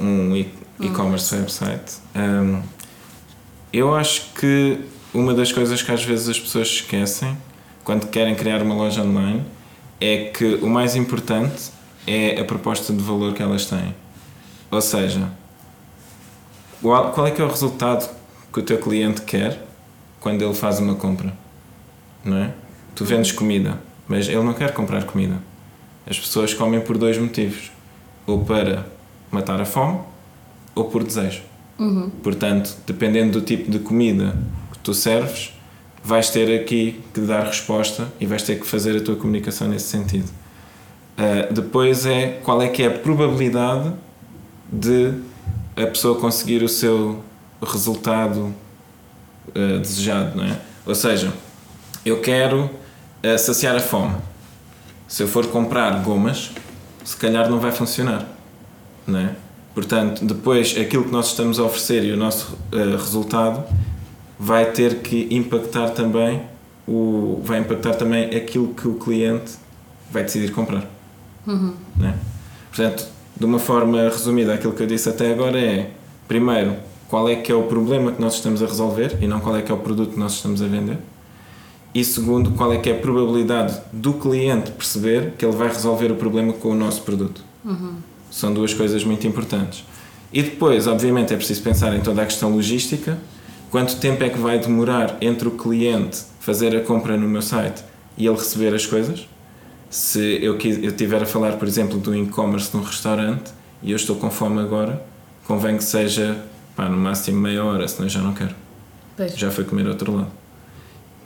um 0.00 0.44
e-commerce 0.80 1.34
website. 1.34 1.96
Um, 2.14 2.62
eu 3.72 3.94
acho 3.94 4.32
que 4.34 4.78
uma 5.12 5.34
das 5.34 5.52
coisas 5.52 5.82
que 5.82 5.90
às 5.90 6.04
vezes 6.04 6.28
as 6.28 6.38
pessoas 6.38 6.68
esquecem 6.68 7.36
quando 7.84 8.08
querem 8.08 8.34
criar 8.34 8.62
uma 8.62 8.74
loja 8.74 9.02
online 9.02 9.44
é 10.00 10.30
que 10.30 10.56
o 10.56 10.68
mais 10.68 10.96
importante 10.96 11.70
é 12.06 12.40
a 12.40 12.44
proposta 12.44 12.92
de 12.92 13.02
valor 13.02 13.34
que 13.34 13.42
elas 13.42 13.66
têm. 13.66 13.94
Ou 14.70 14.80
seja, 14.80 15.30
qual 16.80 17.26
é 17.26 17.30
que 17.30 17.40
é 17.40 17.44
o 17.44 17.48
resultado 17.48 18.08
que 18.52 18.58
o 18.58 18.62
teu 18.62 18.78
cliente 18.78 19.22
quer 19.22 19.64
quando 20.20 20.42
ele 20.42 20.54
faz 20.54 20.78
uma 20.78 20.94
compra? 20.94 21.32
Não 22.24 22.36
é? 22.36 22.52
Tu 22.94 23.04
vendes 23.04 23.32
comida, 23.32 23.80
mas 24.08 24.28
ele 24.28 24.42
não 24.42 24.54
quer 24.54 24.72
comprar 24.72 25.04
comida. 25.04 25.40
As 26.06 26.18
pessoas 26.18 26.52
comem 26.52 26.80
por 26.80 26.98
dois 26.98 27.16
motivos: 27.18 27.70
ou 28.26 28.44
para 28.44 28.86
matar 29.30 29.60
a 29.60 29.64
fome 29.64 30.00
ou 30.74 30.84
por 30.84 31.04
desejo. 31.04 31.42
Uhum. 31.78 32.10
Portanto, 32.22 32.76
dependendo 32.86 33.32
do 33.32 33.40
tipo 33.40 33.70
de 33.70 33.78
comida 33.78 34.36
que 34.72 34.78
tu 34.78 34.94
serves, 34.94 35.52
vais 36.02 36.30
ter 36.30 36.60
aqui 36.60 37.00
que 37.14 37.20
dar 37.20 37.46
resposta 37.46 38.08
e 38.18 38.26
vais 38.26 38.42
ter 38.42 38.58
que 38.58 38.66
fazer 38.66 38.96
a 38.96 39.00
tua 39.00 39.16
comunicação 39.16 39.68
nesse 39.68 39.86
sentido. 39.86 40.28
Uh, 41.16 41.52
depois 41.52 42.06
é 42.06 42.40
qual 42.42 42.60
é 42.60 42.68
que 42.68 42.82
é 42.82 42.86
a 42.86 42.90
probabilidade 42.90 43.92
de 44.70 45.14
a 45.76 45.86
pessoa 45.86 46.18
conseguir 46.18 46.62
o 46.62 46.68
seu 46.68 47.22
resultado 47.62 48.52
uh, 49.48 49.78
desejado, 49.80 50.36
não 50.36 50.44
é? 50.44 50.58
Ou 50.84 50.94
seja, 50.94 51.32
eu 52.04 52.20
quero 52.20 52.68
a 53.22 53.38
saciar 53.38 53.76
a 53.76 53.80
fome. 53.80 54.16
Se 55.06 55.22
eu 55.22 55.28
for 55.28 55.46
comprar 55.46 56.02
gomas, 56.02 56.50
se 57.04 57.16
calhar 57.16 57.48
não 57.48 57.60
vai 57.60 57.70
funcionar, 57.70 58.26
não 59.06 59.20
é? 59.20 59.34
Portanto, 59.74 60.24
depois 60.24 60.76
aquilo 60.76 61.04
que 61.04 61.12
nós 61.12 61.28
estamos 61.28 61.58
a 61.58 61.62
oferecer 61.62 62.04
e 62.04 62.12
o 62.12 62.16
nosso 62.16 62.58
uh, 62.72 62.96
resultado 62.96 63.64
vai 64.42 64.72
ter 64.72 65.02
que 65.02 65.28
impactar 65.30 65.90
também 65.90 66.42
o 66.84 67.40
vai 67.44 67.60
impactar 67.60 67.94
também 67.94 68.24
aquilo 68.34 68.74
que 68.74 68.88
o 68.88 68.94
cliente 68.94 69.52
vai 70.10 70.24
decidir 70.24 70.50
comprar. 70.50 70.84
Uhum. 71.46 71.74
Né? 71.96 72.18
Portanto, 72.68 73.06
de 73.38 73.44
uma 73.44 73.60
forma 73.60 74.02
resumida, 74.02 74.52
aquilo 74.52 74.72
que 74.72 74.82
eu 74.82 74.86
disse 74.88 75.08
até 75.08 75.32
agora 75.32 75.56
é 75.56 75.92
primeiro 76.26 76.74
qual 77.08 77.28
é 77.28 77.36
que 77.36 77.52
é 77.52 77.54
o 77.54 77.62
problema 77.62 78.10
que 78.10 78.20
nós 78.20 78.34
estamos 78.34 78.60
a 78.64 78.66
resolver 78.66 79.16
e 79.20 79.28
não 79.28 79.38
qual 79.38 79.56
é 79.56 79.62
que 79.62 79.70
é 79.70 79.74
o 79.74 79.78
produto 79.78 80.14
que 80.14 80.18
nós 80.18 80.32
estamos 80.32 80.60
a 80.60 80.66
vender. 80.66 80.98
E 81.94 82.04
segundo, 82.04 82.50
qual 82.50 82.72
é 82.72 82.78
que 82.78 82.90
é 82.90 82.96
a 82.96 82.98
probabilidade 82.98 83.80
do 83.92 84.14
cliente 84.14 84.72
perceber 84.72 85.34
que 85.38 85.44
ele 85.44 85.54
vai 85.54 85.68
resolver 85.68 86.10
o 86.10 86.16
problema 86.16 86.52
com 86.52 86.70
o 86.70 86.74
nosso 86.74 87.02
produto. 87.02 87.44
Uhum. 87.64 87.94
São 88.28 88.52
duas 88.52 88.74
coisas 88.74 89.04
muito 89.04 89.24
importantes. 89.24 89.84
E 90.32 90.42
depois, 90.42 90.88
obviamente, 90.88 91.32
é 91.32 91.36
preciso 91.36 91.62
pensar 91.62 91.94
em 91.94 92.00
toda 92.00 92.22
a 92.22 92.26
questão 92.26 92.50
logística. 92.50 93.18
Quanto 93.72 93.96
tempo 93.96 94.22
é 94.22 94.28
que 94.28 94.38
vai 94.38 94.58
demorar 94.58 95.16
entre 95.22 95.48
o 95.48 95.52
cliente 95.52 96.18
fazer 96.40 96.76
a 96.76 96.82
compra 96.82 97.16
no 97.16 97.26
meu 97.26 97.40
site 97.40 97.82
e 98.18 98.26
ele 98.26 98.36
receber 98.36 98.74
as 98.74 98.84
coisas? 98.84 99.26
Se 99.88 100.20
eu, 100.44 100.58
eu 100.58 100.90
estiver 100.90 101.22
a 101.22 101.24
falar, 101.24 101.52
por 101.52 101.66
exemplo, 101.66 101.98
do 101.98 102.14
e-commerce 102.14 102.76
num 102.76 102.82
restaurante 102.82 103.50
e 103.82 103.92
eu 103.92 103.96
estou 103.96 104.16
com 104.16 104.30
fome 104.30 104.60
agora, 104.60 105.02
convém 105.46 105.78
que 105.78 105.84
seja 105.84 106.44
pá, 106.76 106.86
no 106.86 106.98
máximo 106.98 107.40
meia 107.40 107.64
hora, 107.64 107.88
senão 107.88 108.04
eu 108.04 108.10
já 108.10 108.20
não 108.20 108.34
quero. 108.34 108.54
Pois. 109.16 109.34
Já 109.38 109.50
foi 109.50 109.64
comer 109.64 109.86
outro 109.86 110.16
lado. 110.16 110.30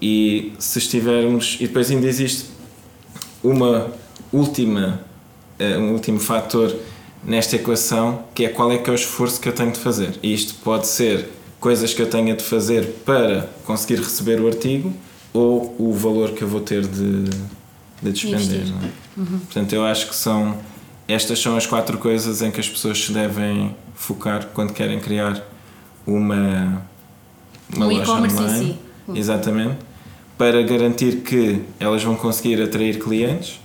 E 0.01 0.53
se 0.57 0.79
estivermos. 0.79 1.57
E 1.59 1.67
depois 1.67 1.91
ainda 1.91 2.07
existe 2.07 2.49
uma 3.43 3.91
última, 4.33 5.01
uh, 5.59 5.81
um 5.81 5.95
último 5.95 6.21
fator 6.21 6.73
nesta 7.25 7.57
equação 7.57 8.23
que 8.33 8.45
é 8.45 8.49
qual 8.51 8.71
é 8.71 8.79
que 8.79 8.89
é 8.89 8.93
o 8.93 8.95
esforço 8.95 9.41
que 9.41 9.49
eu 9.49 9.53
tenho 9.53 9.73
de 9.73 9.81
fazer. 9.81 10.17
E 10.23 10.33
isto 10.33 10.55
pode 10.63 10.87
ser 10.87 11.29
coisas 11.67 11.93
que 11.93 12.01
eu 12.01 12.09
tenha 12.09 12.37
de 12.37 12.45
fazer 12.45 12.87
para 13.05 13.51
conseguir 13.65 13.97
receber 13.97 14.41
o 14.41 14.47
artigo 14.47 14.95
ou 15.33 15.75
o 15.81 15.93
valor 15.93 16.31
que 16.31 16.43
eu 16.43 16.47
vou 16.47 16.61
ter 16.61 16.87
de, 16.87 17.25
de 18.01 18.13
despender. 18.13 18.61
É? 18.61 19.21
Uhum. 19.21 19.41
Portanto, 19.41 19.73
eu 19.73 19.85
acho 19.85 20.07
que 20.07 20.15
são 20.15 20.57
estas 21.09 21.41
são 21.41 21.57
as 21.57 21.67
quatro 21.67 21.99
coisas 21.99 22.41
em 22.41 22.53
que 22.53 22.61
as 22.61 22.69
pessoas 22.69 23.05
se 23.05 23.11
devem 23.11 23.75
focar 23.97 24.47
quando 24.55 24.73
querem 24.73 25.01
criar 25.01 25.45
uma, 26.07 26.85
uma 27.75 27.87
um 27.87 27.99
loja 27.99 28.13
online. 28.13 28.33
em 28.33 28.49
si. 28.59 28.79
Uhum. 29.09 29.17
Exatamente. 29.17 29.77
Para 30.39 30.63
garantir 30.63 31.17
que 31.23 31.63
elas 31.81 32.01
vão 32.01 32.15
conseguir 32.15 32.63
atrair 32.63 33.01
clientes, 33.01 33.59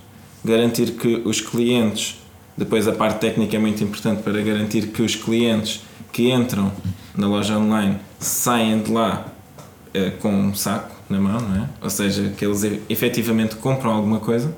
garantir 0.44 0.90
que 0.94 1.22
os 1.24 1.40
clientes, 1.40 2.20
depois 2.58 2.88
a 2.88 2.92
parte 2.92 3.20
técnica 3.20 3.54
é 3.54 3.60
muito 3.60 3.84
importante 3.84 4.24
para 4.24 4.42
garantir 4.42 4.88
que 4.88 5.02
os 5.02 5.14
clientes 5.14 5.82
que 6.12 6.32
entram 6.32 6.72
na 7.16 7.26
loja 7.26 7.56
online 7.58 7.98
saem 8.18 8.80
de 8.82 8.90
lá 8.90 9.26
eh, 9.94 10.10
com 10.20 10.32
um 10.32 10.54
saco 10.54 10.94
na 11.08 11.20
mão, 11.20 11.40
não 11.40 11.64
é? 11.64 11.68
Ou 11.82 11.90
seja, 11.90 12.32
que 12.36 12.44
eles 12.44 12.62
efetivamente 12.88 13.56
compram 13.56 13.92
alguma 13.92 14.20
coisa. 14.20 14.54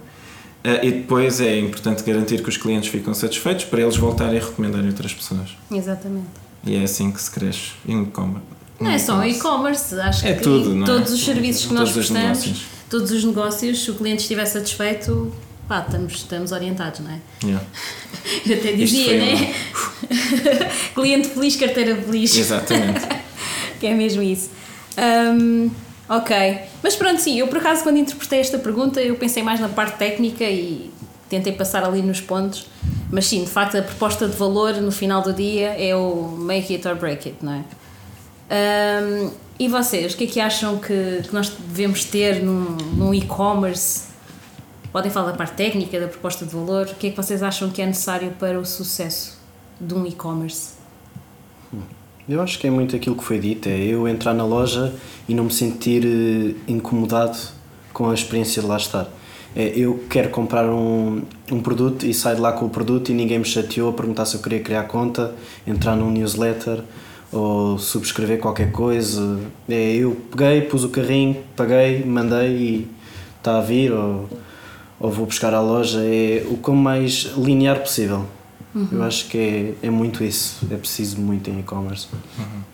Eh, 0.63 0.87
e 0.87 0.93
depois 0.93 1.41
é 1.41 1.59
importante 1.59 2.03
garantir 2.05 2.43
que 2.43 2.49
os 2.49 2.57
clientes 2.57 2.89
ficam 2.89 3.13
satisfeitos 3.13 3.65
para 3.65 3.83
eles 3.83 3.97
voltarem 3.97 4.39
a 4.39 4.43
recomendarem 4.43 4.89
outras 4.89 5.13
pessoas. 5.13 5.57
Exatamente. 5.71 6.27
E 6.65 6.77
é 6.77 6.83
assim 6.85 7.11
que 7.11 7.21
se 7.21 7.31
cresce 7.31 7.73
em 7.87 8.03
e-commerce. 8.03 8.47
Não 8.81 8.91
é 8.91 8.99
só 8.99 9.25
e-commerce, 9.25 9.95
acho 10.01 10.27
É 10.27 10.35
que 10.35 10.43
tudo, 10.43 10.83
é? 10.83 10.87
todos 10.87 11.13
os 11.13 11.25
serviços 11.25 11.67
que 11.67 11.75
nós 11.75 11.91
Todos 11.93 12.11
os 12.11 12.11
prestamos, 12.11 12.63
todos 12.91 13.11
os 13.13 13.25
negócios, 13.25 13.85
se 13.85 13.91
o 13.91 13.95
cliente 13.95 14.23
estiver 14.23 14.47
satisfeito, 14.47 15.33
pá, 15.69 15.85
estamos, 15.87 16.13
estamos 16.15 16.53
orientados, 16.53 17.01
não 17.01 17.11
é? 17.11 17.21
Yeah. 17.43 17.67
Eu 18.47 18.57
até 18.59 18.73
dizia, 18.73 19.19
né? 19.19 19.55
cliente 20.95 21.29
feliz, 21.29 21.57
carteira 21.57 21.97
feliz. 21.97 22.37
Exatamente. 22.37 23.07
que 23.81 23.87
é 23.87 23.95
mesmo 23.95 24.23
isso. 24.23 24.51
Hum, 24.99 25.71
ok. 26.09 26.59
Mas 26.83 26.97
pronto, 26.97 27.21
sim, 27.21 27.39
eu 27.39 27.49
por 27.49 27.59
acaso 27.59 27.83
quando 27.83 27.99
interpretei 27.99 28.41
esta 28.41 28.59
pergunta 28.59 29.01
eu 29.01 29.17
pensei 29.17 29.43
mais 29.43 29.61
na 29.61 29.69
parte 29.69 29.99
técnica 29.99 30.45
e 30.45 30.91
tentei 31.29 31.53
passar 31.53 31.85
ali 31.85 32.03
nos 32.03 32.21
pontos. 32.21 32.67
Mas 33.11 33.27
sim, 33.27 33.45
de 33.45 33.51
facto 33.51 33.77
a 33.77 33.83
proposta 33.83 34.29
de 34.29 34.37
valor 34.37 34.75
no 34.75 34.91
final 34.91 35.23
do 35.23 35.33
dia 35.33 35.69
é 35.79 35.95
o 35.95 36.37
make 36.39 36.75
it 36.75 36.87
or 36.87 36.97
break 36.97 37.29
it, 37.29 37.45
não 37.45 37.53
é? 37.53 37.65
Hum, 38.51 39.31
e 39.59 39.69
vocês, 39.69 40.15
o 40.15 40.17
que 40.17 40.25
é 40.25 40.27
que 40.27 40.41
acham 40.41 40.79
que, 40.79 41.23
que 41.23 41.33
nós 41.33 41.49
devemos 41.49 42.05
ter 42.05 42.43
num, 42.43 42.77
num 42.97 43.15
e-commerce? 43.15 44.14
Podem 44.95 45.11
falar 45.11 45.33
da 45.33 45.37
parte 45.37 45.55
técnica, 45.55 45.99
da 45.99 46.07
proposta 46.07 46.47
de 46.47 46.55
valor. 46.55 46.87
O 46.87 46.95
que 46.95 47.09
é 47.09 47.11
que 47.11 47.17
vocês 47.17 47.43
acham 47.43 47.69
que 47.69 47.83
é 47.83 47.87
necessário 47.87 48.31
para 48.39 48.61
o 48.61 48.65
sucesso 48.65 49.37
de 49.81 49.93
um 49.93 50.07
e-commerce? 50.07 50.75
Eu 52.29 52.41
acho 52.41 52.61
que 52.61 52.69
é 52.69 52.71
muito 52.71 52.95
aquilo 52.95 53.17
que 53.17 53.25
foi 53.25 53.41
dito, 53.41 53.69
é 53.69 53.77
eu 53.77 54.07
entrar 54.07 54.33
na 54.33 54.45
loja 54.45 54.95
e 55.29 55.35
não 55.35 55.47
me 55.47 55.53
sentir 55.53 56.05
eh, 56.07 56.55
incomodado 56.69 57.37
com 57.93 58.09
a 58.09 58.15
experiência 58.15 58.63
de 58.63 58.69
lá 58.69 58.77
estar. 58.77 59.09
É, 59.57 59.73
eu 59.77 60.05
quero 60.09 60.31
comprar 60.31 60.65
um, 60.65 61.23
um 61.51 61.61
produto 61.61 62.07
e 62.07 62.15
saio 62.15 62.37
de 62.37 62.43
lá 62.43 62.53
com 62.53 62.67
o 62.67 62.71
produto 62.71 63.11
e 63.11 63.15
ninguém 63.15 63.41
me 63.41 63.45
chateou 63.45 63.91
a 63.91 63.93
perguntar 63.93 64.27
se 64.27 64.37
eu 64.37 64.43
queria 64.43 64.61
criar 64.61 64.85
conta, 64.85 65.35
entrar 65.67 65.97
num 65.97 66.13
newsletter 66.13 66.85
ou 67.33 67.81
subscrever 67.81 68.39
qualquer 68.39 68.71
coisa. 68.71 69.41
É, 69.69 69.97
eu 69.97 70.17
peguei, 70.31 70.61
pus 70.61 70.85
o 70.85 70.89
carrinho, 70.89 71.43
paguei, 71.57 72.05
mandei 72.05 72.51
e 72.51 72.91
está 73.41 73.59
a 73.59 73.61
vir 73.61 73.91
ou, 73.91 74.29
ou 75.01 75.11
vou 75.11 75.27
buscar 75.27 75.53
à 75.55 75.61
loja. 75.61 76.01
É 76.05 76.45
o 76.49 76.57
quão 76.57 76.77
mais 76.77 77.33
linear 77.37 77.81
possível. 77.81 78.27
Eu 78.91 79.05
acho 79.05 79.27
que 79.29 79.39
é, 79.83 79.87
é 79.87 79.91
muito 79.91 80.25
isso. 80.25 80.67
É 80.71 80.77
preciso 80.77 81.21
muito 81.21 81.49
em 81.49 81.61
e-commerce. 81.61 82.09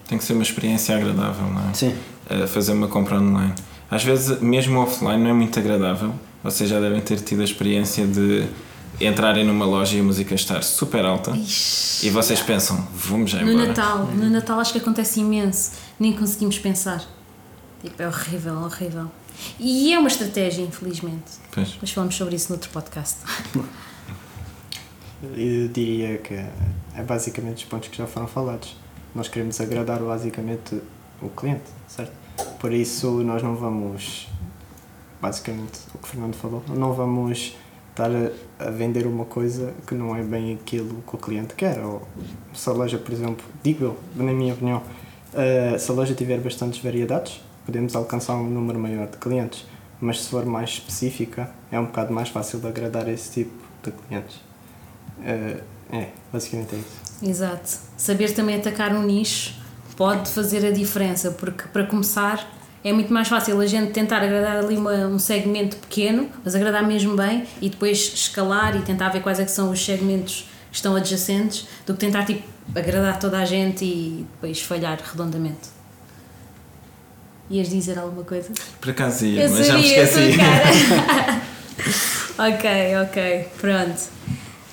Tem 0.09 0.17
que 0.17 0.25
ser 0.25 0.33
uma 0.33 0.43
experiência 0.43 0.97
agradável, 0.97 1.47
não 1.47 1.71
é? 1.71 1.75
Sim. 1.75 1.95
a 2.29 2.47
fazer 2.47 2.73
uma 2.73 2.89
compra 2.89 3.21
online. 3.21 3.53
Às 3.91 4.03
vezes, 4.03 4.41
mesmo 4.41 4.79
offline, 4.81 5.23
não 5.23 5.31
é 5.31 5.33
muito 5.35 5.59
agradável. 5.59 6.15
Vocês 6.43 6.71
já 6.71 6.81
devem 6.81 7.01
ter 7.03 7.21
tido 7.21 7.43
a 7.43 7.45
experiência 7.45 8.07
de 8.07 8.47
entrarem 9.01 9.45
numa 9.45 9.67
loja 9.67 9.97
e 9.97 10.01
a 10.01 10.03
música 10.03 10.35
estar 10.35 10.63
super 10.63 11.05
alta 11.05 11.31
Ixi. 11.33 12.07
e 12.07 12.11
vocês 12.11 12.41
pensam, 12.41 12.87
vamos 12.95 13.31
já 13.31 13.43
No 13.43 13.51
embora. 13.53 13.69
Natal, 13.69 14.07
no 14.07 14.31
Natal 14.31 14.59
acho 14.61 14.73
que 14.73 14.79
acontece 14.79 15.21
imenso, 15.21 15.73
nem 15.99 16.13
conseguimos 16.13 16.59
pensar. 16.59 17.03
Tipo, 17.83 18.03
é 18.03 18.07
horrível, 18.09 18.57
horrível. 18.63 19.11
E 19.59 19.93
é 19.93 19.99
uma 19.99 20.09
estratégia, 20.09 20.63
infelizmente. 20.63 21.33
Pois. 21.53 21.77
Mas 21.81 21.91
falamos 21.91 22.15
sobre 22.15 22.37
isso 22.37 22.51
noutro 22.51 22.71
podcast. 22.71 23.19
Eu 25.23 25.69
diria 25.69 26.17
que 26.19 26.35
é 26.35 27.03
basicamente 27.07 27.59
os 27.59 27.65
pontos 27.65 27.89
que 27.89 27.99
já 27.99 28.07
foram 28.07 28.27
falados. 28.27 28.75
Nós 29.15 29.29
queremos 29.29 29.61
agradar 29.61 30.01
basicamente 30.01 30.81
o 31.21 31.29
cliente, 31.29 31.65
certo? 31.89 32.13
Por 32.59 32.73
isso 32.73 33.23
nós 33.23 33.43
não 33.43 33.55
vamos, 33.55 34.29
basicamente 35.21 35.81
o 35.95 35.99
que 35.99 36.05
o 36.05 36.07
Fernando 36.07 36.35
falou, 36.35 36.63
não 36.69 36.95
vamos 36.95 37.55
estar 37.91 38.11
a, 38.59 38.71
vender 38.71 39.07
uma 39.07 39.25
coisa 39.27 39.75
que 39.87 39.95
não 39.95 40.17
é 40.17 40.23
bem 40.23 40.55
aquilo 40.55 41.03
que 41.07 41.15
o 41.15 41.19
cliente 41.19 41.55
quer. 41.55 41.85
Ou 41.85 42.07
se 42.55 42.69
a 42.69 42.73
loja, 42.73 42.97
por 42.97 43.13
exemplo, 43.13 43.45
digo 43.63 43.85
eu, 43.85 43.99
na 44.17 44.33
minha 44.33 44.55
opinião, 44.55 44.83
eh, 45.35 45.77
se 45.79 45.91
a 45.91 45.95
loja 45.95 46.15
tiver 46.15 46.39
bastantes 46.39 46.83
variedades, 46.83 47.41
podemos 47.65 47.95
alcançar 47.97 48.35
um 48.35 48.49
número 48.49 48.79
maior 48.79 49.07
de 49.07 49.17
clientes. 49.17 49.65
Mas 50.01 50.23
se 50.23 50.31
for 50.31 50.47
mais 50.47 50.71
específica, 50.71 51.51
é 51.71 51.79
um 51.79 51.85
bocado 51.87 52.13
mais 52.13 52.29
fácil 52.31 52.59
de 52.59 52.67
agradar 52.67 53.07
esse 53.09 53.31
tipo 53.45 53.53
de 53.83 53.91
clientes. 53.93 54.37
Eh, 55.23 55.61
é, 55.93 56.09
basicamente 56.33 56.75
é 56.75 56.79
isso. 56.79 57.31
Exato. 57.31 57.79
Saber 57.97 58.33
também 58.33 58.57
atacar 58.57 58.95
um 58.95 59.03
nicho 59.03 59.55
pode 59.97 60.31
fazer 60.31 60.65
a 60.67 60.71
diferença, 60.71 61.31
porque 61.33 61.65
para 61.69 61.85
começar 61.85 62.51
é 62.83 62.93
muito 62.95 63.13
mais 63.13 63.29
fácil 63.29 63.61
a 63.61 63.67
gente 63.67 63.93
tentar 63.93 64.23
agradar 64.23 64.57
ali 64.57 64.75
uma- 64.79 65.07
um 65.07 65.19
segmento 65.19 65.77
pequeno, 65.77 66.31
mas 66.43 66.55
agradar 66.55 66.83
mesmo 66.87 67.15
bem 67.15 67.45
e 67.61 67.69
depois 67.69 67.99
escalar 68.15 68.75
e 68.77 68.81
tentar 68.81 69.11
ver 69.11 69.21
quais 69.21 69.39
é 69.39 69.45
que 69.45 69.51
são 69.51 69.71
os 69.71 69.85
segmentos 69.85 70.49
que 70.71 70.77
estão 70.77 70.97
adjacentes, 70.97 71.67
do 71.85 71.93
que 71.93 72.01
tentar 72.01 72.25
tipo, 72.25 72.43
agradar 72.75 73.19
toda 73.19 73.39
a 73.39 73.45
gente 73.45 73.85
e 73.85 74.27
depois 74.33 74.63
falhar 74.63 74.99
redondamente. 75.05 75.69
Ias 77.51 77.69
dizer 77.69 77.99
alguma 77.99 78.23
coisa? 78.23 78.53
Por 78.81 78.91
acaso 78.91 79.27
ia, 79.27 79.49
mas 79.49 79.67
já 79.67 79.75
me 79.75 79.85
esqueci. 79.85 80.39
ok, 82.39 82.97
ok, 83.03 83.49
pronto. 83.61 84.01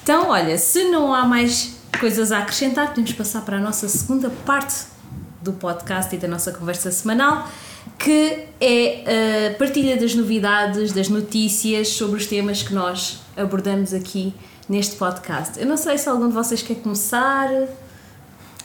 Então, 0.04 0.30
olha, 0.30 0.56
se 0.60 0.84
não 0.86 1.12
há 1.12 1.26
mais 1.26 1.76
coisas 2.00 2.32
a 2.32 2.40
acrescentar, 2.40 2.90
podemos 2.90 3.14
passar 3.14 3.42
para 3.42 3.58
a 3.58 3.60
nossa 3.60 3.88
segunda 3.88 4.30
parte 4.46 4.86
do 5.42 5.54
podcast 5.54 6.16
e 6.16 6.20
da 6.20 6.28
nossa 6.28 6.52
conversa 6.52 6.92
semanal, 6.92 7.50
que 7.98 8.46
é 8.62 9.50
a 9.52 9.58
partilha 9.58 9.98
das 9.98 10.14
novidades, 10.14 10.92
das 10.92 11.10
notícias 11.10 11.90
sobre 11.90 12.18
os 12.18 12.28
temas 12.28 12.62
que 12.62 12.76
nós 12.76 13.22
abordamos 13.36 13.92
aqui 13.92 14.36
neste 14.70 14.98
podcast. 14.98 15.60
Eu 15.60 15.66
não 15.66 15.78
sei 15.78 15.98
se 15.98 16.08
algum 16.08 16.28
de 16.28 16.34
vocês 16.34 16.62
quer 16.62 16.76
começar. 16.76 17.50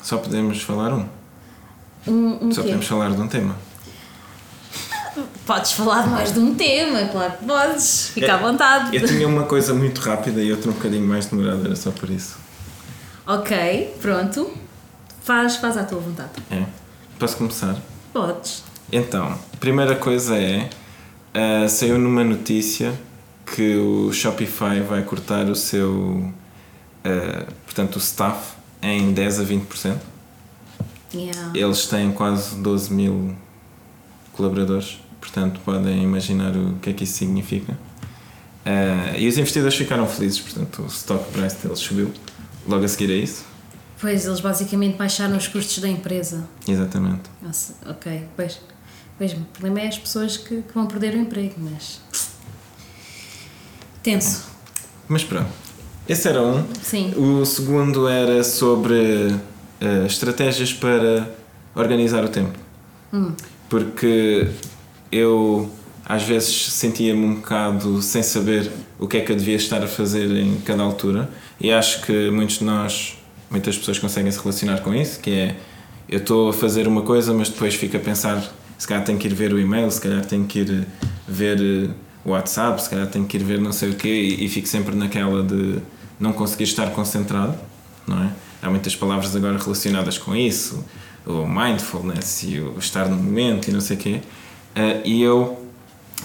Só 0.02 0.18
podemos 0.18 0.62
falar 0.62 0.92
um. 0.92 1.06
Um, 2.06 2.48
um 2.48 2.52
Só 2.52 2.60
quê? 2.60 2.68
podemos 2.68 2.86
falar 2.86 3.10
de 3.10 3.20
um 3.20 3.28
tema. 3.28 3.71
Podes 5.46 5.72
falar 5.72 6.02
de 6.04 6.08
mais 6.10 6.32
de 6.32 6.38
um 6.40 6.54
tema, 6.54 7.06
claro 7.08 7.32
que 7.38 7.44
podes. 7.44 8.08
Fica 8.14 8.26
É, 8.26 8.30
à 8.30 8.36
vontade. 8.36 8.96
Eu 8.96 9.06
tinha 9.06 9.26
uma 9.28 9.44
coisa 9.44 9.74
muito 9.74 10.00
rápida 10.00 10.40
e 10.42 10.50
outra 10.52 10.70
um 10.70 10.74
bocadinho 10.74 11.06
mais 11.06 11.26
demorada, 11.26 11.66
era 11.66 11.76
só 11.76 11.90
por 11.90 12.08
isso. 12.10 12.36
Ok, 13.26 13.94
pronto. 14.00 14.50
Faz, 15.22 15.56
faz 15.56 15.76
à 15.76 15.84
tua 15.84 16.00
vontade. 16.00 16.30
É. 16.50 16.64
Posso 17.18 17.36
começar? 17.36 17.76
Podes. 18.12 18.64
Então, 18.90 19.38
primeira 19.60 19.94
coisa 19.96 20.36
é, 20.36 20.68
ah, 21.34 21.68
saiu 21.68 21.98
numa 21.98 22.24
notícia 22.24 22.92
que 23.54 23.76
o 23.76 24.12
Shopify 24.12 24.80
vai 24.80 25.02
cortar 25.02 25.46
o 25.46 25.54
seu, 25.54 26.32
ah, 27.04 27.46
portanto, 27.64 27.96
o 27.96 27.98
staff 27.98 28.54
em 28.82 29.12
10 29.12 29.40
a 29.40 29.44
20%. 29.44 29.96
Yeah. 31.14 31.50
Eles 31.54 31.86
têm 31.86 32.10
quase 32.10 32.56
12 32.56 32.92
mil 32.92 33.36
colaboradores, 34.32 34.98
portanto 35.20 35.60
podem 35.64 36.02
imaginar 36.02 36.56
o 36.56 36.74
que 36.80 36.90
é 36.90 36.92
que 36.92 37.04
isso 37.04 37.14
significa. 37.14 37.76
Ah, 38.64 39.16
e 39.16 39.26
os 39.28 39.36
investidores 39.38 39.76
ficaram 39.76 40.06
felizes, 40.06 40.40
portanto 40.40 40.82
o 40.82 40.86
stock 40.86 41.30
price 41.32 41.56
deles 41.56 41.78
subiu 41.78 42.12
logo 42.66 42.84
a 42.84 42.88
seguir 42.88 43.10
a 43.10 43.16
isso. 43.16 43.44
Pois, 44.00 44.26
eles 44.26 44.40
basicamente 44.40 44.96
baixaram 44.96 45.36
os 45.36 45.46
custos 45.46 45.78
da 45.78 45.88
empresa. 45.88 46.44
Exatamente. 46.66 47.22
Nossa, 47.40 47.74
ok, 47.86 48.26
pois. 48.36 48.60
Pois, 49.16 49.32
o 49.32 49.40
problema 49.52 49.80
é 49.80 49.88
as 49.88 49.98
pessoas 49.98 50.36
que, 50.36 50.62
que 50.62 50.74
vão 50.74 50.86
perder 50.86 51.14
o 51.14 51.18
emprego, 51.18 51.54
mas. 51.58 52.00
Tenso. 54.02 54.44
Mas 55.06 55.22
pronto, 55.22 55.50
esse 56.08 56.28
era 56.28 56.42
um. 56.42 56.64
Sim. 56.82 57.14
O 57.16 57.44
segundo 57.44 58.08
era 58.08 58.42
sobre 58.42 59.36
ah, 59.80 60.06
estratégias 60.06 60.72
para 60.72 61.32
organizar 61.74 62.24
o 62.24 62.28
tempo. 62.28 62.58
Porque 63.72 64.48
eu 65.10 65.70
às 66.04 66.24
vezes 66.24 66.72
sentia-me 66.72 67.24
um 67.24 67.34
bocado 67.36 68.02
sem 68.02 68.22
saber 68.22 68.70
o 68.98 69.08
que 69.08 69.16
é 69.16 69.20
que 69.22 69.32
eu 69.32 69.36
devia 69.36 69.56
estar 69.56 69.82
a 69.82 69.86
fazer 69.86 70.30
em 70.30 70.56
cada 70.56 70.82
altura 70.82 71.30
e 71.58 71.72
acho 71.72 72.02
que 72.02 72.30
muitos 72.30 72.58
de 72.58 72.64
nós, 72.64 73.16
muitas 73.50 73.78
pessoas 73.78 73.98
conseguem 73.98 74.30
se 74.30 74.38
relacionar 74.38 74.82
com 74.82 74.94
isso, 74.94 75.18
que 75.20 75.30
é 75.30 75.56
eu 76.06 76.18
estou 76.18 76.50
a 76.50 76.52
fazer 76.52 76.86
uma 76.86 77.00
coisa 77.00 77.32
mas 77.32 77.48
depois 77.48 77.74
fico 77.74 77.96
a 77.96 78.00
pensar 78.00 78.46
se 78.76 78.86
calhar 78.86 79.02
tenho 79.04 79.18
que 79.18 79.26
ir 79.26 79.32
ver 79.32 79.54
o 79.54 79.58
e-mail, 79.58 79.90
se 79.90 80.02
calhar 80.02 80.22
tenho 80.22 80.44
que 80.44 80.58
ir 80.58 80.86
ver 81.26 81.58
eh, 81.58 81.88
o 82.26 82.32
WhatsApp, 82.32 82.82
se 82.82 82.90
calhar 82.90 83.06
tenho 83.06 83.24
que 83.24 83.38
ir 83.38 83.42
ver 83.42 83.58
não 83.58 83.72
sei 83.72 83.88
o 83.88 83.94
quê 83.94 84.36
e, 84.38 84.44
e 84.44 84.48
fico 84.50 84.68
sempre 84.68 84.94
naquela 84.94 85.42
de 85.42 85.78
não 86.20 86.34
conseguir 86.34 86.64
estar 86.64 86.90
concentrado, 86.90 87.58
não 88.06 88.22
é? 88.22 88.32
Há 88.60 88.68
muitas 88.68 88.94
palavras 88.94 89.34
agora 89.34 89.56
relacionadas 89.56 90.18
com 90.18 90.36
isso, 90.36 90.84
o 91.26 91.46
mindfulness 91.46 92.42
e 92.42 92.58
o 92.60 92.78
estar 92.78 93.08
no 93.08 93.16
momento 93.16 93.68
e 93.68 93.72
não 93.72 93.80
sei 93.80 93.96
o 93.96 94.00
quê. 94.00 94.20
Eh, 94.74 95.02
e 95.04 95.22
eu, 95.22 95.66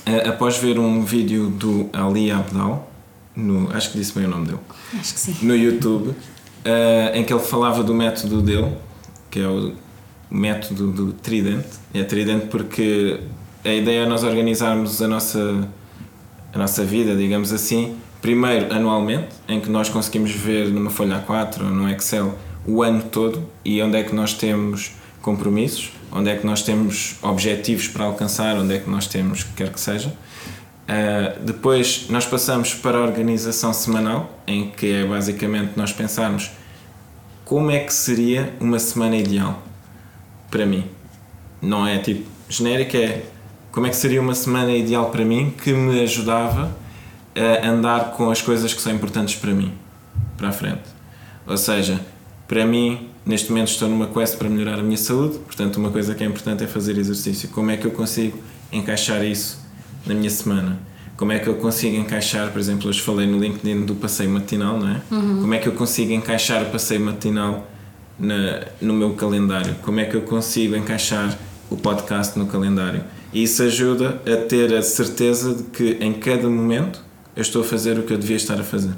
eh, 0.05 0.27
após 0.27 0.57
ver 0.57 0.79
um 0.79 1.03
vídeo 1.03 1.49
do 1.49 1.89
Ali 1.93 2.31
Abdal, 2.31 2.91
no, 3.35 3.71
acho 3.75 3.91
que 3.91 3.97
disse 3.97 4.13
bem 4.13 4.25
o 4.25 4.29
nome 4.29 4.47
dele, 4.47 4.59
Acho 4.99 5.13
que 5.13 5.19
sim. 5.19 5.37
no 5.41 5.55
YouTube, 5.55 6.15
eh, 6.65 7.11
em 7.15 7.23
que 7.23 7.31
ele 7.31 7.43
falava 7.43 7.83
do 7.83 7.93
método 7.93 8.41
dele, 8.41 8.73
que 9.29 9.39
é 9.39 9.47
o 9.47 9.73
método 10.29 10.91
do 10.91 11.13
tridente. 11.13 11.67
É 11.93 12.03
tridente 12.03 12.47
porque 12.47 13.19
a 13.63 13.73
ideia 13.73 14.01
é 14.01 14.05
nós 14.05 14.23
organizarmos 14.23 15.01
a 15.01 15.07
nossa, 15.07 15.69
a 16.53 16.57
nossa 16.57 16.83
vida, 16.83 17.15
digamos 17.15 17.53
assim, 17.53 17.95
primeiro 18.21 18.73
anualmente, 18.73 19.29
em 19.47 19.59
que 19.59 19.69
nós 19.69 19.89
conseguimos 19.89 20.31
ver 20.31 20.69
numa 20.69 20.89
folha 20.89 21.23
A4 21.25 21.63
ou 21.63 21.69
no 21.69 21.89
Excel 21.89 22.33
o 22.67 22.83
ano 22.83 23.03
todo 23.03 23.43
e 23.63 23.81
onde 23.81 23.97
é 23.97 24.03
que 24.03 24.13
nós 24.13 24.33
temos 24.33 24.91
compromissos, 25.21 25.91
onde 26.11 26.29
é 26.29 26.35
que 26.35 26.45
nós 26.45 26.61
temos 26.61 27.15
objetivos 27.21 27.87
para 27.87 28.05
alcançar, 28.05 28.55
onde 28.57 28.75
é 28.75 28.79
que 28.79 28.89
nós 28.89 29.07
temos, 29.07 29.43
quer 29.43 29.71
que 29.71 29.79
seja. 29.79 30.09
Uh, 30.09 31.43
depois 31.43 32.07
nós 32.09 32.25
passamos 32.25 32.73
para 32.73 32.97
a 32.97 33.01
organização 33.01 33.73
semanal, 33.73 34.39
em 34.45 34.69
que 34.69 34.91
é 34.93 35.05
basicamente 35.05 35.73
nós 35.75 35.91
pensarmos 35.91 36.51
como 37.43 37.71
é 37.71 37.79
que 37.79 37.93
seria 37.93 38.53
uma 38.59 38.79
semana 38.79 39.15
ideal 39.15 39.61
para 40.51 40.65
mim. 40.65 40.85
Não 41.61 41.87
é 41.87 41.97
tipo 41.97 42.29
genérica, 42.49 42.97
é 42.97 43.25
como 43.71 43.87
é 43.87 43.89
que 43.89 43.95
seria 43.95 44.21
uma 44.21 44.35
semana 44.35 44.71
ideal 44.71 45.09
para 45.09 45.23
mim 45.25 45.53
que 45.63 45.71
me 45.73 46.01
ajudava 46.01 46.75
a 47.35 47.67
andar 47.67 48.11
com 48.11 48.31
as 48.31 48.41
coisas 48.41 48.73
que 48.73 48.81
são 48.81 48.91
importantes 48.93 49.35
para 49.35 49.51
mim, 49.51 49.73
para 50.37 50.49
a 50.49 50.51
frente. 50.51 50.83
Ou 51.45 51.57
seja, 51.57 51.99
para 52.47 52.65
mim, 52.65 53.09
neste 53.25 53.49
momento 53.49 53.69
estou 53.69 53.89
numa 53.89 54.07
quest 54.07 54.37
para 54.37 54.49
melhorar 54.49 54.79
a 54.79 54.83
minha 54.83 54.97
saúde, 54.97 55.37
portanto, 55.39 55.77
uma 55.77 55.91
coisa 55.91 56.15
que 56.15 56.23
é 56.23 56.27
importante 56.27 56.63
é 56.63 56.67
fazer 56.67 56.97
exercício. 56.97 57.49
Como 57.49 57.69
é 57.69 57.77
que 57.77 57.85
eu 57.85 57.91
consigo 57.91 58.37
encaixar 58.71 59.23
isso 59.25 59.59
na 60.05 60.13
minha 60.13 60.29
semana? 60.29 60.79
Como 61.17 61.31
é 61.31 61.39
que 61.39 61.47
eu 61.47 61.55
consigo 61.55 61.97
encaixar, 61.97 62.51
por 62.51 62.59
exemplo, 62.59 62.87
hoje 62.87 63.01
falei 63.01 63.27
no 63.27 63.39
LinkedIn 63.39 63.85
do 63.85 63.95
passeio 63.95 64.29
matinal, 64.29 64.79
não 64.79 64.89
é? 64.89 65.01
Como 65.41 65.53
é 65.53 65.57
que 65.57 65.67
eu 65.67 65.73
consigo 65.73 66.13
encaixar 66.13 66.61
o 66.61 66.67
passeio 66.67 67.01
matinal 67.01 67.67
na, 68.19 68.65
no 68.79 68.93
meu 68.93 69.13
calendário? 69.13 69.75
Como 69.81 69.99
é 69.99 70.05
que 70.05 70.15
eu 70.15 70.21
consigo 70.21 70.75
encaixar 70.75 71.37
o 71.69 71.75
podcast 71.75 72.37
no 72.37 72.45
calendário? 72.45 73.03
E 73.33 73.43
isso 73.43 73.61
ajuda 73.63 74.21
a 74.25 74.45
ter 74.45 74.73
a 74.73 74.81
certeza 74.81 75.53
de 75.55 75.63
que 75.63 75.97
em 75.99 76.13
cada 76.13 76.47
momento 76.47 77.03
eu 77.35 77.41
estou 77.41 77.61
a 77.61 77.65
fazer 77.65 77.99
o 77.99 78.03
que 78.03 78.13
eu 78.13 78.17
devia 78.17 78.37
estar 78.37 78.59
a 78.59 78.63
fazer. 78.63 78.93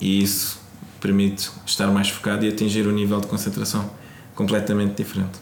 E 0.00 0.22
isso 0.22 0.57
permite 1.00 1.50
estar 1.66 1.86
mais 1.88 2.08
focado 2.08 2.44
e 2.44 2.48
atingir 2.48 2.86
um 2.86 2.92
nível 2.92 3.20
de 3.20 3.26
concentração 3.26 3.90
completamente 4.34 4.96
diferente. 5.02 5.38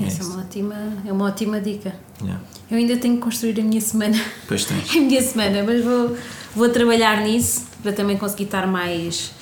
É 0.00 0.06
Essa 0.06 0.18
é, 0.18 0.20
isso. 0.20 0.30
uma 0.32 0.42
ótima, 0.42 0.74
é 1.06 1.12
uma 1.12 1.24
ótima 1.26 1.60
dica. 1.60 1.94
Yeah. 2.20 2.42
Eu 2.70 2.76
ainda 2.76 2.96
tenho 2.96 3.16
que 3.16 3.22
construir 3.22 3.58
a 3.60 3.62
minha 3.62 3.80
semana. 3.80 4.20
Pois 4.46 4.64
tens. 4.64 4.90
a 4.94 5.00
minha 5.00 5.22
semana, 5.22 5.62
mas 5.64 5.84
vou, 5.84 6.16
vou 6.54 6.68
trabalhar 6.68 7.22
nisso 7.22 7.66
para 7.82 7.92
também 7.92 8.16
conseguir 8.16 8.44
estar 8.44 8.66
mais 8.66 9.32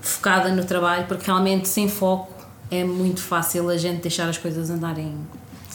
focada 0.00 0.50
no 0.50 0.64
trabalho, 0.64 1.06
porque 1.06 1.26
realmente 1.26 1.68
sem 1.68 1.88
foco 1.88 2.32
é 2.70 2.84
muito 2.84 3.20
fácil 3.20 3.68
a 3.68 3.76
gente 3.76 4.02
deixar 4.02 4.28
as 4.28 4.38
coisas 4.38 4.70
andarem, 4.70 5.14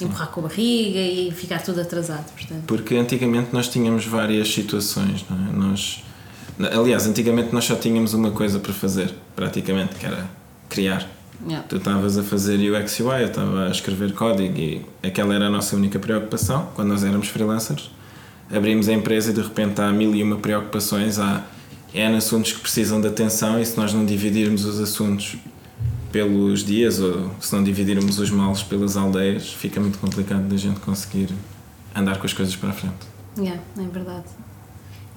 empurrar 0.01 0.29
com 0.29 0.41
a 0.41 0.43
barriga 0.43 0.99
e 0.99 1.31
ficar 1.31 1.61
tudo 1.61 1.81
atrasado. 1.81 2.25
Portanto, 2.31 2.63
Porque 2.65 2.95
antigamente 2.95 3.49
nós 3.51 3.67
tínhamos 3.67 4.05
várias 4.05 4.51
situações, 4.51 5.25
não 5.29 5.37
é? 5.37 5.51
Nós, 5.51 6.03
aliás, 6.59 7.05
antigamente 7.05 7.53
nós 7.53 7.65
só 7.65 7.75
tínhamos 7.75 8.13
uma 8.13 8.31
coisa 8.31 8.59
para 8.59 8.73
fazer, 8.73 9.13
praticamente, 9.35 9.95
que 9.95 10.05
era 10.05 10.27
criar. 10.69 11.07
yeah. 11.45 11.65
Tu 11.67 11.77
estavas 11.77 12.17
a 12.17 12.23
fazer 12.23 12.57
UX 12.57 12.99
UI, 12.99 13.21
eu 13.21 13.27
estava 13.27 13.67
a 13.67 13.69
escrever 13.69 14.13
código 14.13 14.57
e 14.57 14.85
aquela 15.03 15.35
era 15.35 15.47
a 15.47 15.49
nossa 15.49 15.75
única 15.75 15.99
preocupação 15.99 16.69
quando 16.75 16.89
nós 16.89 17.03
éramos 17.03 17.27
freelancers. 17.27 17.91
Abrimos 18.49 18.87
a 18.87 18.93
empresa 18.93 19.31
e 19.31 19.33
de 19.33 19.41
repente 19.41 19.81
há 19.81 19.91
mil 19.91 20.15
e 20.15 20.23
uma 20.23 20.37
preocupações, 20.37 21.19
há 21.19 21.43
N 21.93 22.15
assuntos 22.15 22.53
que 22.53 22.59
precisam 22.59 22.99
de 23.01 23.07
atenção 23.07 23.59
e 23.59 23.65
se 23.65 23.77
nós 23.77 23.93
não 23.93 24.05
dividirmos 24.05 24.65
os 24.65 24.79
assuntos 24.79 25.37
pelos 26.11 26.63
dias 26.63 26.99
ou 26.99 27.31
se 27.39 27.53
não 27.53 27.63
dividirmos 27.63 28.19
os 28.19 28.31
males 28.31 28.63
pelas 28.63 28.95
aldeias, 28.95 29.51
fica 29.53 29.79
muito 29.79 29.99
complicado 29.99 30.47
da 30.47 30.57
gente 30.57 30.79
conseguir 30.79 31.29
andar 31.95 32.17
com 32.17 32.25
as 32.25 32.33
coisas 32.33 32.55
para 32.55 32.69
a 32.69 32.73
frente. 32.73 32.95
Yeah, 33.37 33.61
é 33.77 33.87
verdade. 33.87 34.25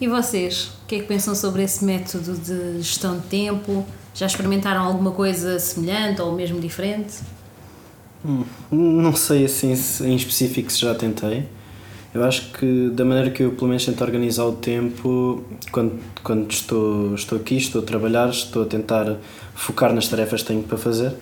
E 0.00 0.08
vocês? 0.08 0.72
O 0.82 0.86
que 0.86 0.94
é 0.96 0.98
que 1.00 1.04
pensam 1.06 1.34
sobre 1.34 1.62
esse 1.62 1.84
método 1.84 2.32
de 2.32 2.80
gestão 2.80 3.18
de 3.18 3.26
tempo? 3.26 3.84
Já 4.14 4.26
experimentaram 4.26 4.82
alguma 4.82 5.10
coisa 5.10 5.58
semelhante 5.58 6.22
ou 6.22 6.32
mesmo 6.32 6.58
diferente? 6.58 7.18
Hum, 8.24 8.44
Não 8.70 9.14
sei 9.14 9.44
assim 9.44 9.72
em 10.02 10.16
específico 10.16 10.72
se 10.72 10.80
já 10.80 10.94
tentei. 10.94 11.46
Eu 12.12 12.24
acho 12.24 12.50
que 12.52 12.90
da 12.90 13.04
maneira 13.04 13.30
que 13.30 13.42
eu 13.42 13.52
pelo 13.52 13.68
menos 13.68 13.84
tento 13.84 14.02
organizar 14.02 14.44
o 14.44 14.52
tempo, 14.52 15.44
quando, 15.70 16.00
quando 16.24 16.50
estou, 16.50 17.14
estou 17.14 17.38
aqui, 17.38 17.56
estou 17.56 17.82
a 17.82 17.84
trabalhar, 17.84 18.28
estou 18.30 18.62
a 18.62 18.66
tentar 18.66 19.16
focar 19.54 19.92
nas 19.92 20.08
tarefas 20.08 20.40
que 20.42 20.48
tenho 20.48 20.62
para 20.62 20.76
fazer. 20.76 21.12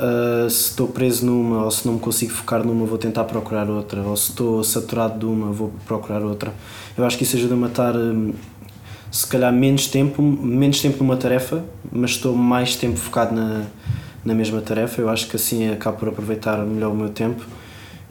Uh, 0.00 0.48
se 0.48 0.70
estou 0.70 0.86
preso 0.86 1.26
numa 1.26 1.64
ou 1.64 1.70
se 1.72 1.84
não 1.84 1.94
me 1.94 2.00
consigo 2.00 2.30
focar 2.30 2.64
numa, 2.64 2.86
vou 2.86 2.98
tentar 2.98 3.24
procurar 3.24 3.68
outra. 3.68 4.00
Ou 4.02 4.16
se 4.16 4.30
estou 4.30 4.62
saturado 4.62 5.18
de 5.18 5.26
uma, 5.26 5.50
vou 5.50 5.72
procurar 5.86 6.22
outra. 6.22 6.54
Eu 6.96 7.04
acho 7.04 7.18
que 7.18 7.24
isso 7.24 7.36
ajuda-me 7.36 7.64
a 7.64 7.66
estar, 7.66 7.96
hum, 7.96 8.32
se 9.10 9.26
calhar, 9.26 9.52
menos 9.52 9.88
tempo, 9.88 10.22
menos 10.22 10.80
tempo 10.80 10.98
numa 11.02 11.16
tarefa, 11.16 11.64
mas 11.90 12.12
estou 12.12 12.34
mais 12.36 12.76
tempo 12.76 12.96
focado 12.96 13.34
na, 13.34 13.64
na 14.24 14.34
mesma 14.34 14.60
tarefa. 14.60 15.00
Eu 15.00 15.08
acho 15.08 15.26
que 15.26 15.34
assim 15.34 15.68
acabo 15.68 15.98
por 15.98 16.08
aproveitar 16.10 16.58
melhor 16.58 16.92
o 16.92 16.96
meu 16.96 17.08
tempo. 17.08 17.44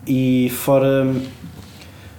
E 0.05 0.49
fora, 0.49 1.07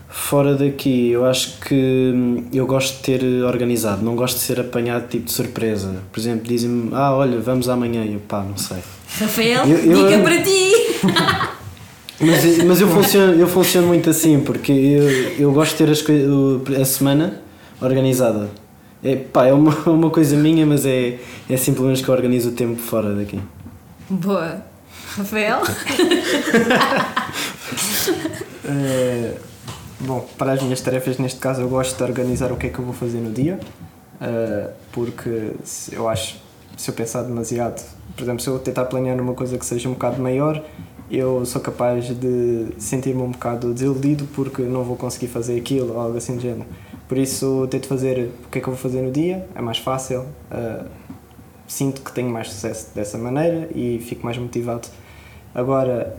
fora 0.09 0.55
daqui, 0.55 1.11
eu 1.11 1.27
acho 1.27 1.61
que 1.61 2.13
hum, 2.15 2.47
eu 2.55 2.67
gosto 2.67 2.97
de 2.97 3.03
ter 3.03 3.45
organizado, 3.45 4.03
não 4.03 4.17
gosto 4.17 4.37
de 4.37 4.45
ser 4.45 4.61
apanhado 4.61 5.09
tipo 5.09 5.27
de 5.27 5.33
surpresa. 5.33 6.03
Por 6.11 6.19
exemplo, 6.19 6.49
dizem-me, 6.49 6.89
ah, 6.95 7.13
olha, 7.15 7.39
vamos 7.39 7.69
amanhã. 7.69 8.03
E 8.05 8.15
eu, 8.15 8.21
pá, 8.21 8.43
não 8.43 8.57
sei. 8.57 8.79
Rafael, 9.21 9.67
Eu- 9.67 9.79
eu- 9.79 10.09
dica 10.09 10.23
para 10.23 10.43
ti! 10.43 10.73
Mas, 12.21 12.65
mas 12.65 12.81
eu, 12.81 12.89
funciono, 12.89 13.35
eu 13.35 13.47
funciono 13.47 13.87
muito 13.87 14.11
assim, 14.11 14.41
porque 14.41 14.73
eu, 14.73 15.09
eu 15.39 15.53
gosto 15.53 15.77
de 15.77 15.85
ter 15.85 15.89
as 15.93 16.05
a 16.81 16.85
semana 16.85 17.41
organizada. 17.81 18.51
É, 19.05 19.15
pá, 19.15 19.47
é 19.47 19.53
uma, 19.53 19.73
uma 19.89 20.11
coisa 20.11 20.35
minha, 20.37 20.67
mas 20.67 20.85
é, 20.85 21.19
é 21.49 21.57
simplesmente 21.57 22.03
que 22.03 22.09
eu 22.09 22.15
organizo 22.17 22.49
o 22.49 22.53
tempo 22.53 22.81
fora 22.83 23.15
daqui. 23.15 23.39
Boa. 24.11 24.65
Rafael? 25.17 25.61
Eh, 28.71 29.35
bom, 30.01 30.27
para 30.37 30.53
as 30.53 30.63
minhas 30.63 30.81
tarefas, 30.81 31.17
neste 31.19 31.39
caso, 31.39 31.63
eu 31.63 31.69
gosto 31.69 31.97
de 31.97 32.03
organizar 32.03 32.53
o 32.53 32.57
que 32.57 32.67
é 32.67 32.71
que 32.71 32.79
eu 32.79 32.85
vou 32.85 32.93
fazer 32.93 33.19
no 33.19 33.31
dia, 33.33 33.59
eh, 34.21 34.71
porque 34.93 35.53
eu 35.93 36.09
acho, 36.09 36.37
se 36.77 36.91
eu 36.91 36.95
pensar 36.95 37.23
demasiado, 37.23 37.83
por 38.19 38.25
exemplo, 38.25 38.43
se 38.43 38.51
eu 38.51 38.59
tentar 38.59 38.87
planear 38.87 39.21
uma 39.21 39.33
coisa 39.33 39.57
que 39.57 39.65
seja 39.65 39.89
um 39.89 39.93
bocado 39.93 40.21
maior, 40.21 40.61
eu 41.09 41.47
sou 41.47 41.61
capaz 41.61 42.07
de 42.07 42.67
sentir-me 42.77 43.23
um 43.23 43.31
bocado 43.31 43.73
desiludido 43.73 44.27
porque 44.35 44.63
não 44.63 44.83
vou 44.83 44.97
conseguir 44.97 45.29
fazer 45.29 45.57
aquilo 45.57 45.95
ou 45.95 46.01
algo 46.01 46.19
assim 46.19 46.35
do 46.35 46.43
género. 46.43 46.67
Por 47.07 47.17
isso, 47.17 47.69
tento 47.71 47.87
fazer 47.87 48.33
o 48.45 48.49
que 48.51 48.59
é 48.59 48.61
que 48.61 48.69
eu 48.69 48.73
vou 48.73 48.83
fazer 48.83 49.03
no 49.03 49.13
dia, 49.13 49.47
é 49.55 49.63
mais 49.63 49.79
fácil, 49.79 50.27
eh, 50.51 50.85
sinto 51.69 52.03
que 52.03 52.11
tenho 52.11 52.29
mais 52.29 52.51
sucesso 52.51 52.89
dessa 52.93 53.17
maneira 53.17 53.69
e 53.73 54.01
fico 54.01 54.25
mais 54.25 54.37
motivado. 54.37 54.89
Agora, 55.55 56.17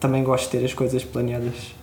também 0.00 0.24
gosto 0.24 0.50
de 0.50 0.58
ter 0.58 0.64
as 0.64 0.74
coisas 0.74 1.04
planeadas, 1.04 1.76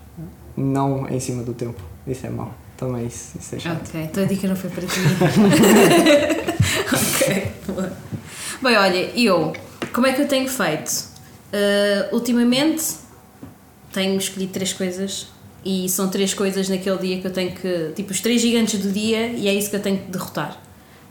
não 0.58 1.08
em 1.08 1.22
cima 1.22 1.42
do 1.42 1.54
tempo. 1.54 1.82
Isso 2.06 2.28
é 2.28 2.30
mau. 2.30 2.54
Também 2.76 3.08
isso, 3.08 3.38
isso 3.40 3.56
é 3.56 3.60
chato. 3.60 3.88
Ok, 3.88 4.02
então 4.02 4.24
a 4.24 4.28
dica 4.28 4.46
não 4.46 4.58
foi 4.58 4.70
para 4.70 4.84
ti. 4.86 5.00
ok, 6.92 7.52
boa. 7.66 8.13
Bem, 8.64 8.78
olha, 8.78 9.12
eu, 9.14 9.52
como 9.92 10.08
é 10.08 10.14
que 10.14 10.22
eu 10.22 10.28
tenho 10.30 10.48
feito? 10.48 10.90
Uh, 11.52 12.16
ultimamente 12.16 12.96
tenho 13.92 14.18
escolhido 14.18 14.54
três 14.54 14.72
coisas 14.72 15.28
e 15.66 15.90
são 15.90 16.10
três 16.10 16.34
coisas 16.34 16.70
naquele 16.70 16.98
dia 16.98 17.20
que 17.20 17.28
eu 17.28 17.32
tenho 17.32 17.52
que. 17.52 17.92
Tipo, 17.94 18.12
os 18.12 18.22
três 18.22 18.42
gigantes 18.42 18.80
do 18.80 18.90
dia 18.90 19.28
e 19.28 19.50
é 19.50 19.54
isso 19.54 19.70
que 19.70 19.76
eu 19.76 19.82
tenho 19.82 19.98
que 19.98 20.10
derrotar. 20.10 20.58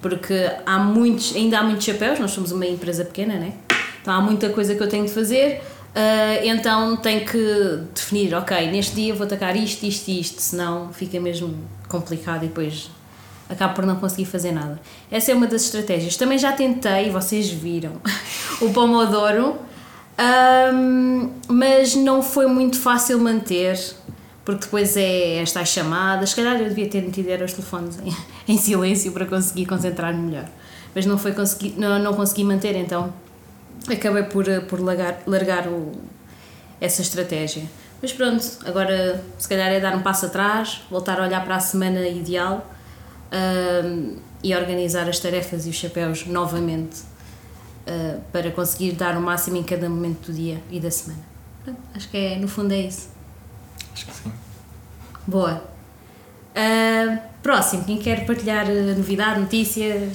Porque 0.00 0.50
há 0.64 0.78
muitos, 0.78 1.36
ainda 1.36 1.58
há 1.58 1.62
muitos 1.62 1.84
chapéus, 1.84 2.18
nós 2.18 2.30
somos 2.30 2.52
uma 2.52 2.64
empresa 2.64 3.04
pequena, 3.04 3.34
né? 3.34 3.52
Então 4.00 4.14
há 4.14 4.20
muita 4.22 4.48
coisa 4.48 4.74
que 4.74 4.82
eu 4.82 4.88
tenho 4.88 5.04
de 5.04 5.12
fazer, 5.12 5.60
uh, 5.94 6.46
então 6.46 6.96
tenho 6.96 7.26
que 7.26 7.82
definir, 7.94 8.32
ok, 8.32 8.70
neste 8.70 8.94
dia 8.94 9.12
vou 9.12 9.26
atacar 9.26 9.54
isto, 9.58 9.84
isto 9.84 10.08
e 10.08 10.20
isto, 10.20 10.40
senão 10.40 10.90
fica 10.94 11.20
mesmo 11.20 11.54
complicado 11.86 12.44
e 12.44 12.48
depois 12.48 12.88
acabo 13.52 13.74
por 13.74 13.86
não 13.86 13.96
conseguir 13.96 14.24
fazer 14.24 14.52
nada. 14.52 14.80
Essa 15.10 15.32
é 15.32 15.34
uma 15.34 15.46
das 15.46 15.64
estratégias. 15.64 16.16
Também 16.16 16.38
já 16.38 16.52
tentei, 16.52 17.10
vocês 17.10 17.50
viram, 17.50 17.92
o 18.60 18.70
Pomodoro, 18.72 19.56
ahm, 20.18 21.30
mas 21.48 21.94
não 21.94 22.22
foi 22.22 22.46
muito 22.46 22.78
fácil 22.78 23.18
manter, 23.18 23.78
porque 24.44 24.64
depois 24.64 24.96
é 24.96 25.36
estas 25.36 25.68
chamadas. 25.68 26.30
Se 26.30 26.36
calhar 26.36 26.56
eu 26.56 26.68
devia 26.68 26.88
ter 26.88 27.02
metido 27.02 27.28
os 27.44 27.52
telefones 27.52 27.98
em, 28.04 28.16
em 28.54 28.58
silêncio 28.58 29.12
para 29.12 29.26
conseguir 29.26 29.66
concentrar-me 29.66 30.20
melhor. 30.20 30.48
Mas 30.94 31.06
não, 31.06 31.18
foi 31.18 31.32
consegui, 31.32 31.74
não, 31.78 31.98
não 31.98 32.14
consegui 32.14 32.44
manter, 32.44 32.76
então 32.76 33.12
acabei 33.90 34.24
por, 34.24 34.46
eh, 34.48 34.60
por 34.60 34.80
largar, 34.80 35.22
largar 35.26 35.66
o, 35.68 35.92
essa 36.80 37.00
estratégia. 37.00 37.62
Mas 38.00 38.12
pronto, 38.12 38.44
agora 38.66 39.22
se 39.38 39.48
calhar 39.48 39.70
é 39.70 39.80
dar 39.80 39.96
um 39.96 40.02
passo 40.02 40.26
atrás, 40.26 40.82
voltar 40.90 41.20
a 41.20 41.24
olhar 41.24 41.42
para 41.44 41.56
a 41.56 41.60
semana 41.60 42.06
ideal 42.06 42.66
ahm, 43.32 44.16
e 44.42 44.54
organizar 44.54 45.08
as 45.08 45.18
tarefas 45.18 45.66
e 45.66 45.70
os 45.70 45.76
chapéus 45.76 46.26
novamente 46.26 47.12
ah, 47.86 48.18
para 48.32 48.50
conseguir 48.50 48.92
dar 48.92 49.16
o 49.16 49.20
máximo 49.20 49.56
em 49.56 49.62
cada 49.62 49.88
momento 49.88 50.30
do 50.30 50.32
dia 50.32 50.60
e 50.70 50.78
da 50.78 50.90
semana. 50.90 51.22
Pronto, 51.64 51.78
acho 51.94 52.08
que 52.08 52.16
é, 52.16 52.38
no 52.38 52.48
fundo 52.48 52.72
é 52.72 52.80
isso. 52.82 53.08
Acho 53.92 54.06
que 54.06 54.12
sim. 54.12 54.32
Boa. 55.26 55.64
Ah, 56.54 57.18
próximo, 57.42 57.84
quem 57.84 57.98
quer 57.98 58.26
partilhar 58.26 58.66
ah, 58.68 58.94
novidade, 58.96 59.40
notícia? 59.40 60.08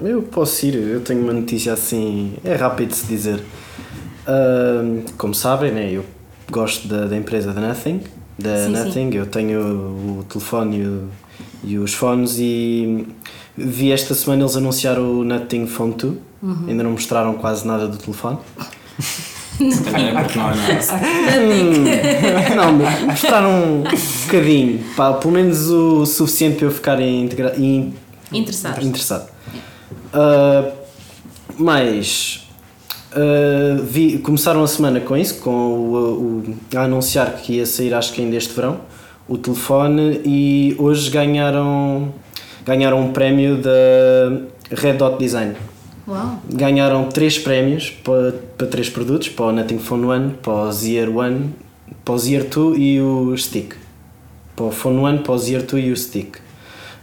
Eu 0.00 0.22
posso 0.22 0.64
ir, 0.66 0.74
eu 0.74 1.00
tenho 1.00 1.22
uma 1.22 1.32
notícia 1.32 1.72
assim, 1.72 2.36
é 2.44 2.54
rápido 2.54 2.90
de 2.90 2.96
se 2.96 3.06
dizer. 3.06 3.42
Como 5.16 5.34
sabem, 5.34 5.72
né, 5.72 5.90
eu 5.90 6.04
gosto 6.50 6.86
da, 6.86 7.06
da 7.06 7.16
empresa 7.16 7.52
da 7.52 7.60
Nothing, 7.60 8.02
da 8.38 8.64
Sim, 8.66 8.70
Nothing, 8.72 9.10
eu 9.14 9.26
tenho 9.26 9.60
o 10.20 10.24
telefone 10.28 10.78
e, 10.78 10.86
o- 10.86 11.08
e 11.64 11.78
os 11.78 11.92
fones 11.94 12.36
e 12.38 13.06
vi 13.56 13.90
esta 13.92 14.14
semana 14.14 14.42
eles 14.42 14.56
anunciaram 14.56 15.18
o 15.20 15.24
Nothing 15.24 15.66
Phone 15.66 15.94
2, 15.94 16.14
Uhum. 16.40 16.64
ainda 16.68 16.82
não 16.84 16.92
mostraram 16.92 17.34
quase 17.34 17.66
nada 17.66 17.88
do 17.88 17.96
telefone. 17.96 18.38
Se 19.58 19.82
calhar 19.90 20.16
é 20.16 20.22
porque 20.22 20.38
não 20.38 20.46
há 20.46 20.54
nada. 20.54 20.78
Hum, 21.38 22.54
não, 22.54 23.06
mostraram 23.06 23.50
um 23.50 23.82
bocadinho, 24.26 24.84
pá, 24.96 25.14
pelo 25.14 25.32
menos 25.34 25.68
o 25.68 26.06
suficiente 26.06 26.56
para 26.58 26.66
eu 26.66 26.70
ficar 26.70 27.00
integra- 27.02 27.54
in- 27.58 27.92
Interessado. 28.32 28.84
interessado. 28.86 29.28
Ah, 30.12 30.70
mas 31.58 32.46
ah, 33.14 33.80
vi, 33.82 34.18
começaram 34.18 34.62
a 34.62 34.66
semana 34.66 35.00
com 35.00 35.16
isso, 35.16 35.40
com 35.40 35.50
o, 35.50 35.94
o- 35.94 36.54
a 36.76 36.82
anunciar 36.82 37.36
que 37.36 37.54
ia 37.54 37.66
sair 37.66 37.92
acho 37.94 38.12
que 38.12 38.20
ainda 38.22 38.36
este 38.36 38.52
verão 38.54 38.80
o 39.28 39.36
telefone 39.36 40.20
e 40.24 40.74
hoje 40.78 41.10
ganharam 41.10 42.12
ganharam 42.64 43.00
um 43.00 43.12
prémio 43.12 43.56
da 43.58 43.70
Red 44.70 44.94
Dot 44.94 45.18
Design. 45.18 45.54
Uau! 46.06 46.38
Ganharam 46.50 47.04
três 47.10 47.38
prémios 47.38 47.90
para, 47.90 48.34
para 48.56 48.66
três 48.66 48.88
produtos, 48.88 49.28
para 49.28 49.46
o 49.46 49.52
Nothing 49.52 49.78
Phone 49.78 50.04
One, 50.06 50.30
para 50.42 50.52
o 50.52 50.72
Zier 50.72 51.14
One, 51.14 51.50
para 52.04 52.14
o 52.14 52.18
Zier 52.18 52.44
2 52.48 52.78
e 52.78 53.00
o 53.00 53.36
Stick. 53.36 53.74
Para 54.56 54.66
o 54.66 54.70
Phone 54.70 54.98
One, 54.98 55.18
para 55.18 55.32
o 55.32 55.38
Zier 55.38 55.62
2 55.62 55.84
e 55.86 55.90
o 55.90 55.96
Stick. 55.96 56.36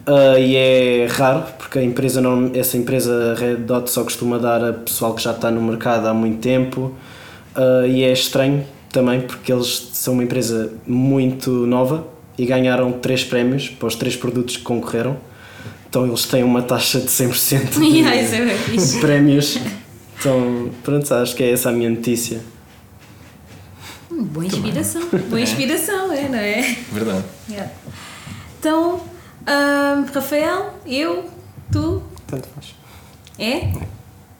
Ah, 0.08 0.40
e 0.40 0.56
é 0.56 1.08
raro, 1.10 1.44
porque 1.58 1.80
a 1.80 1.84
empresa, 1.84 2.22
norm- 2.22 2.52
essa 2.56 2.78
empresa 2.78 3.34
Red 3.38 3.56
Dot 3.58 3.90
só 3.90 4.04
costuma 4.04 4.38
dar 4.38 4.64
a 4.64 4.74
pessoal 4.74 5.14
que 5.16 5.24
já 5.24 5.32
está 5.32 5.50
no 5.50 5.62
mercado 5.62 6.08
há 6.08 6.14
muito 6.14 6.40
tempo. 6.40 6.94
Ah, 7.56 7.86
e 7.88 8.04
é 8.04 8.12
estranho 8.12 8.66
também, 8.92 9.22
porque 9.22 9.52
eles 9.52 9.90
são 9.94 10.14
uma 10.14 10.24
empresa 10.24 10.72
muito 10.86 11.52
nova 11.52 12.06
e 12.38 12.46
ganharam 12.46 12.92
três 12.92 13.24
prémios 13.24 13.70
para 13.70 13.88
os 13.88 13.96
três 13.96 14.16
produtos 14.16 14.58
que 14.58 14.64
concorreram. 14.64 15.18
Então 15.90 16.06
eles 16.06 16.26
têm 16.26 16.44
uma 16.44 16.62
taxa 16.62 17.00
de 17.00 17.08
100% 17.08 17.80
de, 17.80 17.86
Yeah, 17.86 18.16
é 18.16 18.78
de 18.78 19.00
prémios. 19.00 19.58
Então, 20.20 20.70
pronto, 20.84 21.14
acho 21.14 21.36
que 21.36 21.44
é 21.44 21.52
essa 21.52 21.70
a 21.70 21.72
minha 21.72 21.90
notícia. 21.90 22.42
Hum, 24.12 24.24
Boa 24.26 24.46
inspiração, 24.46 25.02
boa 25.30 25.42
inspiração, 25.42 26.12
é, 26.12 26.28
não 26.30 26.38
é? 26.40 26.76
Verdade. 26.92 27.24
Yeah. 27.50 27.72
Então, 28.60 29.02
ahm, 29.46 30.06
Rafael, 30.14 30.74
eu, 30.86 31.30
tu, 31.72 32.02
Tanto 32.28 32.48
faz. 32.50 32.76
é? 33.40 33.72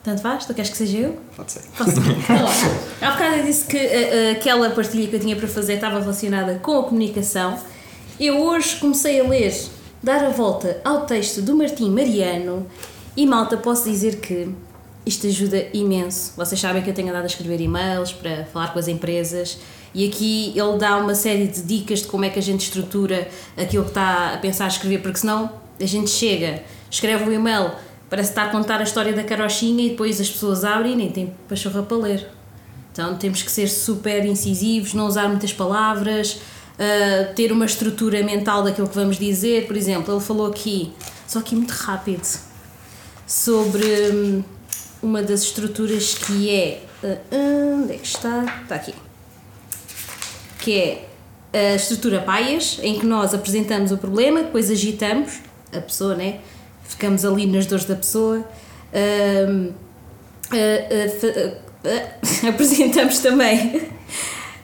Tanto 0.02 0.22
faz? 0.22 0.44
Tu 0.46 0.54
queres 0.54 0.70
que 0.70 0.76
seja 0.76 0.98
eu? 0.98 1.18
Pode 1.36 1.50
ser. 1.52 1.62
Posso? 1.76 1.90
Olha, 2.00 3.08
há 3.08 3.10
bocado 3.12 3.36
eu 3.36 3.44
disse 3.44 3.64
que 3.66 3.76
ah, 3.76 4.32
aquela 4.32 4.70
partilha 4.70 5.08
que 5.08 5.16
eu 5.16 5.20
tinha 5.20 5.34
para 5.34 5.48
fazer 5.48 5.74
estava 5.74 5.98
relacionada 5.98 6.60
com 6.60 6.78
a 6.78 6.82
comunicação. 6.84 7.58
Eu 8.18 8.40
hoje 8.40 8.76
comecei 8.76 9.20
a 9.20 9.24
ler, 9.24 9.52
dar 10.02 10.24
a 10.24 10.28
volta 10.30 10.80
ao 10.84 11.06
texto 11.06 11.42
do 11.42 11.56
Martim 11.56 11.90
Mariano 11.90 12.66
e, 13.16 13.26
malta, 13.26 13.56
posso 13.56 13.90
dizer 13.90 14.16
que 14.20 14.48
isto 15.04 15.26
ajuda 15.26 15.66
imenso. 15.74 16.32
Vocês 16.36 16.60
sabem 16.60 16.82
que 16.82 16.90
eu 16.90 16.94
tenho 16.94 17.08
andado 17.08 17.24
a 17.24 17.26
escrever 17.26 17.60
e-mails 17.60 18.12
para 18.12 18.44
falar 18.46 18.72
com 18.72 18.78
as 18.78 18.88
empresas 18.88 19.58
e 19.96 20.06
aqui 20.06 20.52
ele 20.54 20.76
dá 20.76 20.98
uma 20.98 21.14
série 21.14 21.46
de 21.46 21.62
dicas 21.62 22.00
de 22.00 22.06
como 22.08 22.22
é 22.22 22.28
que 22.28 22.38
a 22.38 22.42
gente 22.42 22.60
estrutura 22.60 23.26
aquilo 23.56 23.82
que 23.82 23.92
está 23.92 24.34
a 24.34 24.36
pensar 24.36 24.68
escrever, 24.68 25.00
porque 25.00 25.20
senão 25.20 25.50
a 25.80 25.86
gente 25.86 26.10
chega, 26.10 26.62
escreve 26.90 27.24
o 27.24 27.32
e-mail, 27.32 27.70
parece 28.10 28.28
estar 28.28 28.44
a 28.44 28.48
contar 28.50 28.80
a 28.80 28.82
história 28.82 29.14
da 29.14 29.24
carochinha 29.24 29.86
e 29.86 29.88
depois 29.88 30.20
as 30.20 30.28
pessoas 30.28 30.64
abrem 30.64 30.92
e 30.92 30.96
nem 30.96 31.10
tem 31.10 31.34
pachorra 31.48 31.82
para 31.82 31.96
ler. 31.96 32.28
Então 32.92 33.16
temos 33.16 33.40
que 33.42 33.50
ser 33.50 33.68
super 33.68 34.26
incisivos, 34.26 34.92
não 34.92 35.06
usar 35.06 35.28
muitas 35.28 35.54
palavras, 35.54 36.34
uh, 36.34 37.34
ter 37.34 37.50
uma 37.50 37.64
estrutura 37.64 38.22
mental 38.22 38.62
daquilo 38.62 38.88
que 38.88 38.94
vamos 38.94 39.16
dizer. 39.16 39.66
Por 39.66 39.78
exemplo, 39.78 40.12
ele 40.12 40.20
falou 40.20 40.46
aqui, 40.48 40.92
só 41.26 41.38
aqui 41.38 41.56
muito 41.56 41.70
rápido, 41.70 42.38
sobre 43.26 43.86
hum, 44.12 44.44
uma 45.02 45.22
das 45.22 45.40
estruturas 45.40 46.12
que 46.12 46.50
é. 46.50 46.82
uh, 47.02 47.82
onde 47.82 47.94
é 47.94 47.96
que 47.96 48.06
está? 48.06 48.44
Está 48.62 48.74
aqui. 48.74 49.05
Que 50.66 51.06
é 51.52 51.72
a 51.72 51.76
estrutura 51.76 52.20
paias, 52.22 52.80
em 52.82 52.98
que 52.98 53.06
nós 53.06 53.32
apresentamos 53.32 53.92
o 53.92 53.98
problema, 53.98 54.42
depois 54.42 54.68
agitamos 54.68 55.38
a 55.72 55.80
pessoa, 55.80 56.16
né? 56.16 56.40
Ficamos 56.82 57.24
ali 57.24 57.46
nas 57.46 57.66
dores 57.66 57.84
da 57.84 57.94
pessoa. 57.94 58.38
uh, 58.92 59.70
uh, 60.50 62.48
apresentamos 62.48 63.20
também 63.20 63.80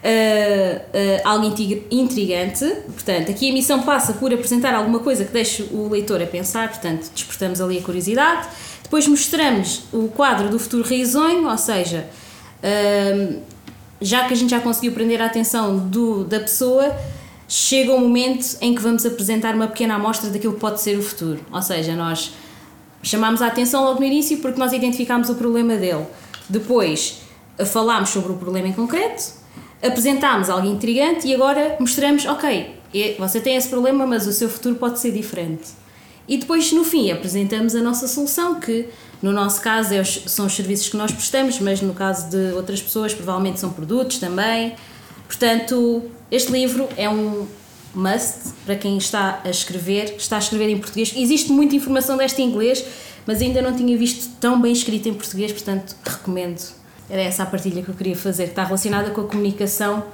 algo 1.22 1.54
intrigante. 1.88 2.64
Portanto, 2.64 3.30
aqui 3.30 3.50
a 3.50 3.52
missão 3.52 3.84
passa 3.84 4.14
por 4.14 4.34
apresentar 4.34 4.74
alguma 4.74 4.98
coisa 4.98 5.24
que 5.24 5.32
deixe 5.32 5.62
o 5.70 5.88
leitor 5.88 6.20
a 6.20 6.26
pensar, 6.26 6.68
portanto, 6.68 7.12
despertamos 7.14 7.60
ali 7.60 7.78
a 7.78 7.82
curiosidade. 7.82 8.48
Depois 8.82 9.06
mostramos 9.06 9.84
o 9.92 10.08
quadro 10.08 10.48
do 10.48 10.58
futuro 10.58 10.82
risonho, 10.82 11.48
ou 11.48 11.56
seja, 11.56 12.08
já 14.02 14.26
que 14.26 14.34
a 14.34 14.36
gente 14.36 14.50
já 14.50 14.60
conseguiu 14.60 14.92
prender 14.92 15.20
a 15.22 15.26
atenção 15.26 15.78
do, 15.78 16.24
da 16.24 16.40
pessoa, 16.40 16.94
chega 17.48 17.92
o 17.94 18.00
momento 18.00 18.56
em 18.60 18.74
que 18.74 18.80
vamos 18.82 19.04
apresentar 19.06 19.54
uma 19.54 19.66
pequena 19.68 19.94
amostra 19.94 20.30
daquilo 20.30 20.54
que 20.54 20.60
pode 20.60 20.80
ser 20.80 20.98
o 20.98 21.02
futuro. 21.02 21.40
Ou 21.52 21.62
seja, 21.62 21.94
nós 21.94 22.32
chamámos 23.02 23.42
a 23.42 23.46
atenção 23.46 23.84
logo 23.84 24.00
no 24.00 24.06
início 24.06 24.38
porque 24.38 24.58
nós 24.58 24.72
identificámos 24.72 25.28
o 25.28 25.34
problema 25.34 25.76
dele. 25.76 26.06
Depois 26.48 27.22
falámos 27.66 28.10
sobre 28.10 28.32
o 28.32 28.36
problema 28.36 28.68
em 28.68 28.72
concreto, 28.72 29.22
apresentámos 29.82 30.48
algo 30.50 30.66
intrigante 30.66 31.26
e 31.26 31.34
agora 31.34 31.76
mostramos, 31.78 32.24
ok, 32.26 32.74
é- 32.94 33.14
você 33.18 33.40
tem 33.40 33.56
esse 33.56 33.68
problema, 33.68 34.06
mas 34.06 34.26
o 34.26 34.32
seu 34.32 34.48
futuro 34.48 34.74
pode 34.76 34.98
ser 34.98 35.12
diferente. 35.12 35.64
E 36.28 36.36
depois, 36.38 36.72
no 36.72 36.84
fim, 36.84 37.10
apresentamos 37.10 37.74
a 37.74 37.80
nossa 37.80 38.06
solução, 38.08 38.60
que 38.60 38.86
no 39.20 39.32
nosso 39.32 39.60
caso 39.60 39.92
é 39.94 40.00
os- 40.00 40.22
são 40.26 40.46
os 40.46 40.52
serviços 40.54 40.88
que 40.88 40.96
nós 40.96 41.10
prestamos, 41.12 41.58
mas 41.60 41.80
no 41.80 41.94
caso 41.94 42.28
de 42.30 42.52
outras 42.54 42.80
pessoas, 42.80 43.12
provavelmente 43.14 43.58
são 43.60 43.70
produtos 43.70 44.18
também. 44.18 44.74
Portanto, 45.26 46.02
este 46.30 46.50
livro 46.52 46.88
é 46.96 47.08
um 47.08 47.46
must 47.94 48.52
para 48.64 48.76
quem 48.76 48.96
está 48.96 49.40
a 49.44 49.50
escrever, 49.50 50.14
está 50.16 50.36
a 50.36 50.38
escrever 50.38 50.68
em 50.70 50.78
português. 50.78 51.12
Existe 51.16 51.50
muita 51.52 51.74
informação 51.76 52.16
desta 52.16 52.40
em 52.40 52.46
inglês, 52.48 52.84
mas 53.26 53.40
ainda 53.40 53.60
não 53.62 53.74
tinha 53.74 53.96
visto 53.96 54.30
tão 54.40 54.60
bem 54.60 54.72
escrito 54.72 55.08
em 55.08 55.14
português, 55.14 55.52
portanto, 55.52 55.94
recomendo. 56.04 56.60
Era 57.10 57.22
essa 57.22 57.42
a 57.42 57.46
partilha 57.46 57.82
que 57.82 57.88
eu 57.88 57.94
queria 57.94 58.16
fazer, 58.16 58.44
que 58.44 58.50
está 58.50 58.64
relacionada 58.64 59.10
com 59.10 59.20
a 59.20 59.24
comunicação 59.24 60.04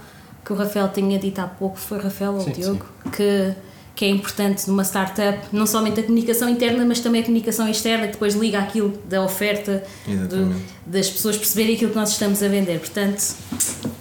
que 0.45 0.53
o 0.53 0.57
Rafael 0.57 0.89
tinha 0.89 1.19
dito 1.19 1.39
há 1.41 1.47
pouco, 1.47 1.77
foi 1.79 1.99
Rafael 1.99 2.33
ou 2.33 2.39
o 2.39 2.45
Sim, 2.45 2.53
Diogo, 2.53 2.87
que, 3.15 3.55
que 3.99 4.05
é 4.05 4.09
importante 4.11 4.69
numa 4.69 4.85
startup, 4.85 5.41
não 5.53 5.67
somente 5.67 5.99
a 5.99 6.03
comunicação 6.05 6.49
interna, 6.49 6.85
mas 6.85 7.01
também 7.01 7.21
a 7.21 7.25
comunicação 7.25 7.69
externa, 7.69 8.07
que 8.07 8.13
depois 8.13 8.33
liga 8.37 8.61
aquilo 8.61 8.97
da 9.09 9.25
oferta, 9.25 9.83
do- 10.07 10.55
das 10.87 11.11
pessoas 11.11 11.37
perceberem 11.37 11.75
aquilo 11.75 11.91
que 11.91 11.97
nós 11.97 12.11
estamos 12.11 12.41
a 12.41 12.47
vender. 12.47 12.79
Portanto, 12.79 13.35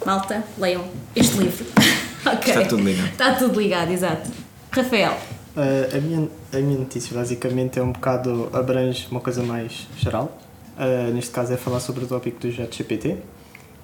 malta, 0.06 0.44
leiam 0.56 0.84
este 1.16 1.36
livro. 1.38 1.64
Ok. 2.26 2.52
Está 2.54 2.64
tudo 2.68 2.82
ligado. 2.84 3.08
Está 3.08 3.32
tudo 3.34 3.60
ligado, 3.60 3.90
exato. 3.92 4.30
Rafael, 4.70 5.16
Uh, 5.56 5.96
a, 5.96 6.00
minha, 6.00 6.28
a 6.52 6.56
minha 6.58 6.78
notícia 6.78 7.12
basicamente 7.16 7.80
é 7.80 7.82
um 7.82 7.90
bocado 7.90 8.48
abrange 8.52 9.08
uma 9.10 9.18
coisa 9.18 9.42
mais 9.42 9.88
geral. 9.98 10.38
Uh, 10.78 11.12
neste 11.12 11.32
caso 11.32 11.52
é 11.52 11.56
falar 11.56 11.80
sobre 11.80 12.04
o 12.04 12.06
tópico 12.06 12.38
do 12.38 12.52
ChatGPT, 12.52 13.16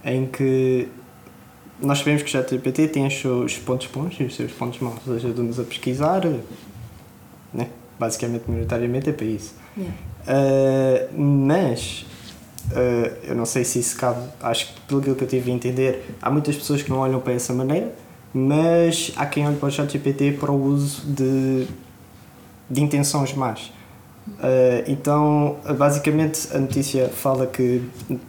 em 0.05 0.27
que 0.27 0.87
nós 1.81 1.99
sabemos 1.99 2.23
que 2.23 2.29
o 2.29 2.33
ChatGPT 2.33 2.89
tem 2.89 3.07
os 3.07 3.21
seus 3.21 3.59
pontos 3.59 3.87
bons 3.89 4.17
e 4.21 4.25
os 4.25 4.37
seus 4.37 4.53
pontos 4.53 4.81
maus, 4.81 5.01
ajuda-nos 5.09 5.59
a 5.59 5.65
pesquisar, 5.65 6.23
né? 7.53 7.69
basicamente, 7.99 8.45
maioritariamente 8.49 9.11
é 9.11 9.13
para 9.13 9.27
isso. 9.27 9.55
Yeah. 9.77 9.95
Uh, 10.25 11.21
mas 11.21 12.07
uh, 12.71 13.17
eu 13.25 13.35
não 13.35 13.45
sei 13.45 13.65
se 13.65 13.79
isso 13.79 13.97
cabe, 13.97 14.27
acho 14.41 14.73
que 14.73 14.81
pelo 14.83 15.03
que 15.03 15.23
eu 15.23 15.29
tive 15.29 15.51
a 15.51 15.55
entender, 15.55 16.17
há 16.21 16.31
muitas 16.31 16.57
pessoas 16.57 16.83
que 16.83 16.91
não 16.91 16.99
olham 16.99 17.21
para 17.21 17.33
essa 17.33 17.53
maneira, 17.53 17.93
mas 18.33 19.13
há 19.17 19.27
quem 19.27 19.47
olhe 19.47 19.57
para 19.57 19.69
o 19.69 19.71
ChatGPT 19.71 20.33
para 20.33 20.51
o 20.51 20.65
uso 20.65 21.03
de, 21.07 21.67
de 22.69 22.83
intenções 22.83 23.35
más. 23.35 23.73
Uh, 24.27 24.83
então, 24.87 25.59
basicamente, 25.77 26.49
a 26.55 26.59
notícia 26.59 27.09
fala 27.09 27.47
que 27.47 27.83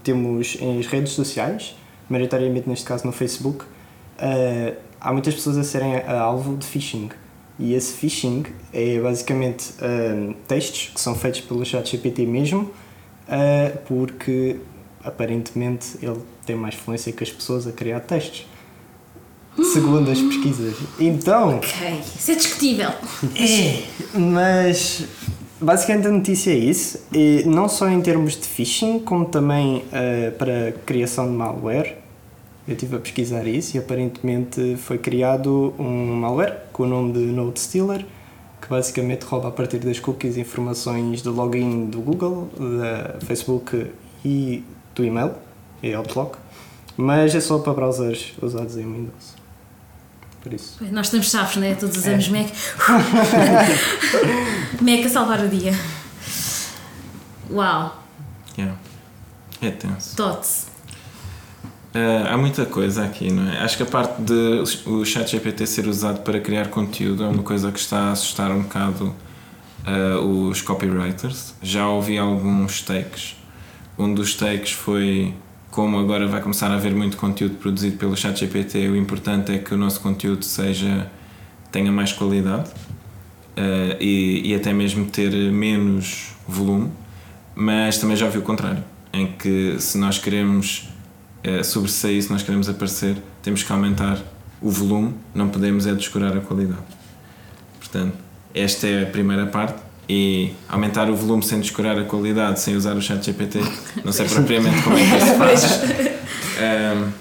temos 0.04 0.58
em 0.60 0.82
redes 0.82 1.14
sociais, 1.14 1.76
maioritariamente 2.10 2.68
neste 2.70 2.86
caso 2.86 3.06
no 3.06 3.12
Facebook, 3.12 3.64
uh, 3.66 4.76
há 5.00 5.12
muitas 5.12 5.34
pessoas 5.34 5.58
a 5.58 5.64
serem 5.64 5.96
a- 5.98 6.20
alvo 6.20 6.56
de 6.58 6.66
phishing. 6.66 7.10
E 7.58 7.74
esse 7.74 7.94
phishing 7.94 8.44
é 8.74 9.00
basicamente 9.00 9.74
um, 9.82 10.34
textos 10.48 10.92
que 10.94 11.00
são 11.00 11.16
feitos 11.16 11.40
pelo 11.42 11.64
ChatGPT 11.66 12.26
mesmo, 12.26 12.64
uh, 12.64 13.78
porque 13.88 14.58
aparentemente 15.04 15.98
ele 16.02 16.20
tem 16.46 16.56
mais 16.56 16.76
fluência 16.76 17.12
que 17.14 17.24
as 17.24 17.32
pessoas 17.32 17.66
a 17.66 17.72
criar 17.72 18.02
textos. 18.02 18.46
Segundo 19.72 20.12
as 20.12 20.20
pesquisas. 20.20 20.76
Então. 21.00 21.58
ok, 21.60 22.02
isso 22.20 22.32
é 22.32 22.36
discutível. 22.36 22.90
É, 23.40 23.84
mas 24.20 25.06
basicamente 25.60 26.08
a 26.08 26.12
notícia 26.12 26.52
é 26.52 26.56
isso, 26.56 27.06
e 27.14 27.44
não 27.46 27.68
só 27.68 27.90
em 27.90 28.02
termos 28.02 28.34
de 28.34 28.46
phishing, 28.48 29.00
como 29.00 29.26
também 29.26 29.84
eh, 29.92 30.32
para 30.32 30.74
criação 30.86 31.28
de 31.28 31.34
malware. 31.34 31.98
Eu 32.68 32.74
estive 32.74 32.96
a 32.96 33.00
pesquisar 33.00 33.46
isso 33.46 33.78
e 33.78 33.80
aparentemente 33.80 34.76
foi 34.78 34.98
criado 34.98 35.74
um 35.78 36.16
malware 36.16 36.64
com 36.74 36.84
o 36.84 36.88
nome 36.88 37.14
de 37.14 37.20
Node 37.20 37.60
Stealer, 37.60 38.06
que 38.60 38.68
basicamente 38.68 39.24
rouba 39.24 39.50
a 39.50 39.52
partir 39.52 39.78
das 39.78 40.00
cookies 40.00 40.36
informações 40.38 41.22
do 41.22 41.32
login 41.32 41.86
do 41.86 42.02
Google, 42.02 42.50
da 42.58 43.20
Facebook 43.24 43.92
e 44.24 44.64
do 44.96 45.06
e-mail, 45.06 45.34
é 45.84 45.94
Outlook, 45.94 46.38
mas 46.98 47.36
é 47.36 47.40
só 47.40 47.60
para 47.60 47.74
browsers 47.74 48.34
usados 48.42 48.78
em 48.78 48.84
Windows. 48.84 49.45
Por 50.46 50.54
isso. 50.54 50.78
Nós 50.92 51.08
estamos 51.08 51.32
chaves, 51.32 51.56
né? 51.56 51.74
Todos 51.74 51.98
os 51.98 52.06
É. 52.06 52.14
anos 52.14 52.30
Mac. 52.30 52.46
Mac 54.80 55.04
a 55.04 55.10
salvar 55.10 55.44
o 55.44 55.50
dia. 55.50 55.74
Uau, 57.50 58.04
Yeah. 58.56 58.78
É 59.60 59.72
tenso. 59.72 60.16
Tots. 60.16 60.68
Uh, 61.96 62.28
há 62.30 62.38
muita 62.38 62.64
coisa 62.68 63.04
aqui, 63.04 63.32
não 63.32 63.52
é? 63.52 63.58
Acho 63.64 63.78
que 63.78 63.84
a 63.84 63.88
parte 63.88 64.22
de 64.22 64.62
o 64.86 65.04
ChatGPT 65.04 65.66
ser 65.66 65.88
usado 65.88 66.20
para 66.22 66.40
criar 66.40 66.68
conteúdo 66.68 67.24
é 67.24 67.28
uma 67.28 67.42
coisa 67.42 67.72
que 67.72 67.80
está 67.80 68.10
a 68.10 68.12
assustar 68.12 68.52
um 68.52 68.62
bocado 68.62 69.16
uh, 69.88 70.48
os 70.48 70.62
copywriters. 70.62 71.56
Já 71.60 71.88
ouvi 71.90 72.20
alguns 72.20 72.84
takes. 72.84 73.36
Um 73.98 74.14
dos 74.14 74.36
takes 74.36 74.74
foi 74.74 75.34
como 75.76 76.00
agora 76.00 76.26
vai 76.26 76.42
começar 76.42 76.72
a 76.72 76.76
haver 76.76 76.96
muito 76.96 77.18
conteúdo 77.18 77.56
produzido 77.56 77.98
pelo 77.98 78.16
ChatGPT, 78.16 78.88
o 78.88 78.96
importante 78.96 79.52
é 79.52 79.58
que 79.58 79.74
o 79.74 79.78
nosso 79.78 80.00
conteúdo 80.00 80.46
seja 80.46 81.12
tenha 81.70 81.92
mais 81.92 82.14
qualidade 82.14 82.70
uh, 82.70 83.98
e, 84.00 84.52
e 84.52 84.56
até 84.56 84.72
mesmo 84.72 85.06
ter 85.06 85.34
menos 85.52 86.30
volume, 86.48 86.90
mas 87.54 87.98
também 87.98 88.16
já 88.16 88.26
ouvi 88.26 88.38
o 88.38 88.42
contrário, 88.42 88.82
em 89.12 89.28
que 89.34 89.76
se 89.78 89.98
nós 89.98 90.18
queremos 90.18 90.88
uh, 91.46 91.62
sobressair, 91.62 92.24
se 92.24 92.32
nós 92.32 92.42
queremos 92.42 92.70
aparecer, 92.70 93.18
temos 93.44 93.62
que 93.62 93.70
aumentar 93.70 94.18
o 94.62 94.72
volume, 94.72 95.14
não 95.34 95.50
podemos 95.50 95.86
é 95.86 95.94
descurar 95.94 96.38
a 96.38 96.40
qualidade. 96.40 96.80
Portanto, 97.80 98.16
esta 98.54 98.88
é 98.88 99.04
a 99.04 99.08
primeira 99.08 99.46
parte 99.46 99.82
e 100.08 100.54
aumentar 100.70 101.10
o 101.10 101.16
volume 101.16 101.44
sem 101.44 101.60
descurar 101.60 101.98
a 101.98 102.04
qualidade, 102.04 102.60
sem 102.60 102.76
usar 102.76 102.96
o 102.96 103.02
chat 103.02 103.26
GPT, 103.26 103.60
não 104.04 104.12
sei 104.12 104.28
propriamente 104.28 104.82
como 104.84 104.98
é 104.98 105.02
que 105.02 105.16
isso 105.18 105.26
se 105.26 105.36
faz. 105.38 106.16
Um, 106.56 107.12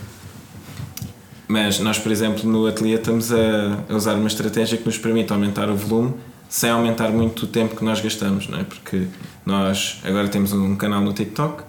mas 1.48 1.80
nós, 1.80 1.98
por 1.98 2.12
exemplo, 2.12 2.48
no 2.48 2.66
ateliê 2.66 2.94
estamos 2.94 3.32
a, 3.32 3.84
a 3.88 3.94
usar 3.94 4.14
uma 4.14 4.28
estratégia 4.28 4.78
que 4.78 4.86
nos 4.86 4.96
permite 4.96 5.32
aumentar 5.32 5.68
o 5.68 5.74
volume 5.74 6.14
sem 6.48 6.70
aumentar 6.70 7.10
muito 7.10 7.44
o 7.44 7.46
tempo 7.48 7.74
que 7.74 7.84
nós 7.84 8.00
gastamos, 8.00 8.48
não 8.48 8.60
é? 8.60 8.64
Porque 8.64 9.08
nós 9.44 10.00
agora 10.04 10.28
temos 10.28 10.52
um 10.52 10.76
canal 10.76 11.00
no 11.00 11.12
TikTok, 11.12 11.64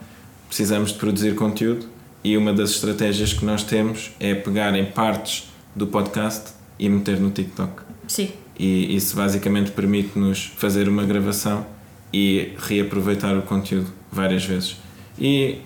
precisamos 0.47 0.91
de 0.91 0.99
produzir 0.99 1.33
conteúdo 1.33 1.87
e 2.23 2.37
uma 2.37 2.53
das 2.53 2.71
estratégias 2.71 3.33
que 3.33 3.43
nós 3.43 3.63
temos 3.63 4.11
é 4.19 4.35
pegar 4.35 4.75
em 4.75 4.85
partes 4.85 5.51
do 5.75 5.87
podcast 5.87 6.53
e 6.77 6.87
meter 6.87 7.19
no 7.19 7.31
TikTok. 7.31 7.81
Sim. 8.07 8.31
E 8.57 8.95
isso 8.95 9.15
basicamente 9.15 9.71
permite-nos 9.71 10.51
fazer 10.57 10.87
uma 10.87 11.03
gravação 11.03 11.65
e 12.13 12.53
reaproveitar 12.57 13.37
o 13.37 13.41
conteúdo 13.41 13.91
várias 14.11 14.45
vezes. 14.45 14.77
E 15.19 15.59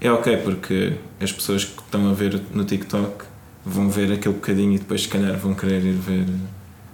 é 0.00 0.10
ok 0.10 0.36
porque 0.38 0.94
as 1.20 1.32
pessoas 1.32 1.64
que 1.64 1.80
estão 1.80 2.10
a 2.10 2.12
ver 2.12 2.40
no 2.52 2.64
TikTok 2.64 3.24
vão 3.64 3.88
ver 3.88 4.12
aquele 4.12 4.34
bocadinho 4.34 4.74
e 4.74 4.78
depois 4.78 5.02
se 5.02 5.08
calhar 5.08 5.36
vão 5.38 5.54
querer 5.54 5.84
ir 5.84 5.92
ver, 5.92 6.26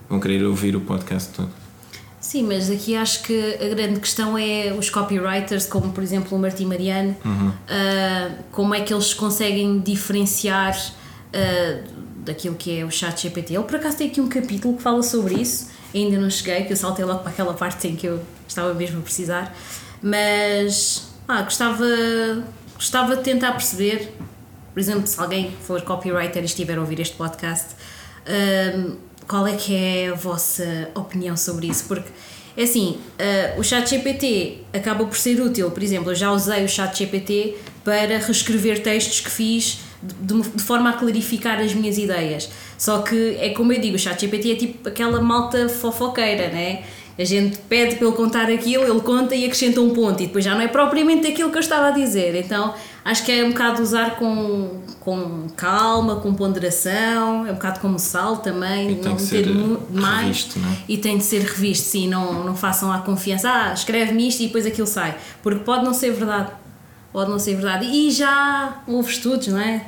vão 0.08 0.20
querer 0.20 0.44
ouvir 0.44 0.76
o 0.76 0.80
podcast 0.80 1.32
todo. 1.32 1.50
Sim, 2.20 2.42
mas 2.42 2.68
aqui 2.70 2.94
acho 2.94 3.22
que 3.22 3.54
a 3.54 3.68
grande 3.74 4.00
questão 4.00 4.37
é 4.37 4.74
os 4.78 4.90
copywriters, 4.90 5.66
como 5.66 5.92
por 5.92 6.02
exemplo 6.02 6.37
o 6.37 6.40
Martim 6.40 6.66
Mariano, 6.66 7.16
ah, 7.68 8.30
como 8.52 8.74
é 8.74 8.82
que 8.82 8.92
eles 8.92 9.14
conseguem 9.14 9.78
diferenciar 9.78 10.76
ah, 11.32 11.80
daquilo 12.28 12.54
que 12.54 12.78
é 12.78 12.84
o 12.84 12.90
chat 12.90 13.20
GPT. 13.20 13.54
Ele 13.54 13.64
por 13.64 13.76
acaso 13.76 13.96
tem 13.96 14.08
aqui 14.08 14.20
um 14.20 14.28
capítulo 14.28 14.76
que 14.76 14.82
fala 14.82 15.02
sobre 15.02 15.34
isso, 15.34 15.68
ainda 15.94 16.18
não 16.18 16.30
cheguei, 16.30 16.64
que 16.64 16.72
eu 16.72 16.76
saltei 16.76 17.04
logo 17.04 17.20
para 17.20 17.30
aquela 17.30 17.54
parte 17.54 17.88
em 17.88 17.96
que 17.96 18.06
eu 18.06 18.22
estava 18.46 18.72
mesmo 18.74 19.00
a 19.00 19.02
precisar, 19.02 19.54
mas 20.02 21.08
ah, 21.26 21.42
gostava, 21.42 21.86
gostava 22.74 23.16
de 23.16 23.22
tentar 23.22 23.52
perceber, 23.52 24.12
por 24.72 24.80
exemplo, 24.80 25.06
se 25.06 25.18
alguém 25.18 25.52
for 25.62 25.80
copywriter 25.82 26.42
e 26.42 26.46
estiver 26.46 26.78
a 26.78 26.80
ouvir 26.80 27.00
este 27.00 27.16
podcast, 27.16 27.74
hum, 28.76 28.96
qual 29.26 29.46
é 29.46 29.56
que 29.56 29.74
é 29.74 30.08
a 30.08 30.14
vossa 30.14 30.90
opinião 30.94 31.37
sobre 31.37 31.66
isso? 31.66 31.85
Porque, 31.87 32.08
é 32.56 32.62
assim, 32.62 32.98
uh, 33.56 33.60
o 33.60 33.62
chat 33.62 33.88
GPT 33.88 34.62
acaba 34.72 35.04
por 35.04 35.16
ser 35.16 35.40
útil, 35.40 35.70
por 35.70 35.83
exemplo, 35.83 36.10
eu 36.10 36.14
já 36.14 36.33
usei 36.33 36.64
o 36.64 36.68
chat 36.68 36.96
GPT 36.98 37.56
para 37.85 38.18
reescrever 38.18 38.83
textos 38.83 39.20
que 39.20 39.31
fiz 39.31 39.81
de, 40.03 40.40
de 40.42 40.63
forma 40.63 40.90
a 40.90 40.92
clarificar 40.92 41.59
as 41.61 41.75
minhas 41.75 41.99
ideias. 41.99 42.49
Só 42.77 42.99
que 43.03 43.37
é 43.40 43.51
como 43.51 43.73
eu 43.73 43.81
digo, 43.81 43.96
o 43.96 43.99
chat 43.99 44.21
GPT 44.21 44.53
é 44.53 44.55
tipo 44.55 44.88
aquela 44.88 45.21
malta 45.21 45.69
fofoqueira, 45.69 46.49
né? 46.49 46.83
A 47.19 47.25
gente 47.25 47.59
pede 47.69 47.96
para 47.96 48.07
ele 48.07 48.17
contar 48.17 48.49
aquilo, 48.49 48.85
ele 48.85 49.01
conta 49.01 49.35
e 49.35 49.44
acrescenta 49.44 49.81
um 49.81 49.90
ponto, 49.90 50.23
e 50.23 50.27
depois 50.27 50.44
já 50.44 50.55
não 50.55 50.61
é 50.61 50.69
propriamente 50.69 51.27
aquilo 51.27 51.51
que 51.51 51.57
eu 51.57 51.61
estava 51.61 51.88
a 51.88 51.90
dizer. 51.90 52.37
Então 52.37 52.73
acho 53.05 53.25
que 53.25 53.33
é 53.33 53.42
um 53.44 53.49
bocado 53.51 53.83
usar 53.83 54.15
com, 54.15 54.83
com 55.01 55.49
calma, 55.57 56.17
com 56.21 56.33
ponderação, 56.33 57.44
é 57.44 57.51
um 57.51 57.55
bocado 57.55 57.81
como 57.81 57.99
sal 57.99 58.37
também, 58.37 58.92
E 58.92 58.94
tem 58.96 59.11
não 59.11 59.17
ter 59.17 59.42
demais. 59.42 60.27
revisto, 60.27 60.61
não 60.61 60.69
é? 60.71 60.77
E 60.88 60.96
tem 60.96 61.19
de 61.19 61.25
ser 61.25 61.42
revisto, 61.42 61.87
sim, 61.88 62.09
não, 62.09 62.44
não 62.44 62.55
façam 62.55 62.92
à 62.92 62.99
confiança, 62.99 63.51
ah, 63.51 63.73
escreve-me 63.75 64.29
isto 64.29 64.42
e 64.44 64.46
depois 64.46 64.65
aquilo 64.65 64.87
sai, 64.87 65.17
porque 65.42 65.65
pode 65.65 65.85
não 65.85 65.92
ser 65.92 66.13
verdade, 66.13 66.53
pode 67.13 67.31
não 67.31 67.38
ser 67.38 67.54
verdade. 67.54 67.87
E 67.87 68.11
já 68.11 68.83
houve 68.87 69.11
estudos, 69.11 69.48
não 69.48 69.59
é? 69.61 69.85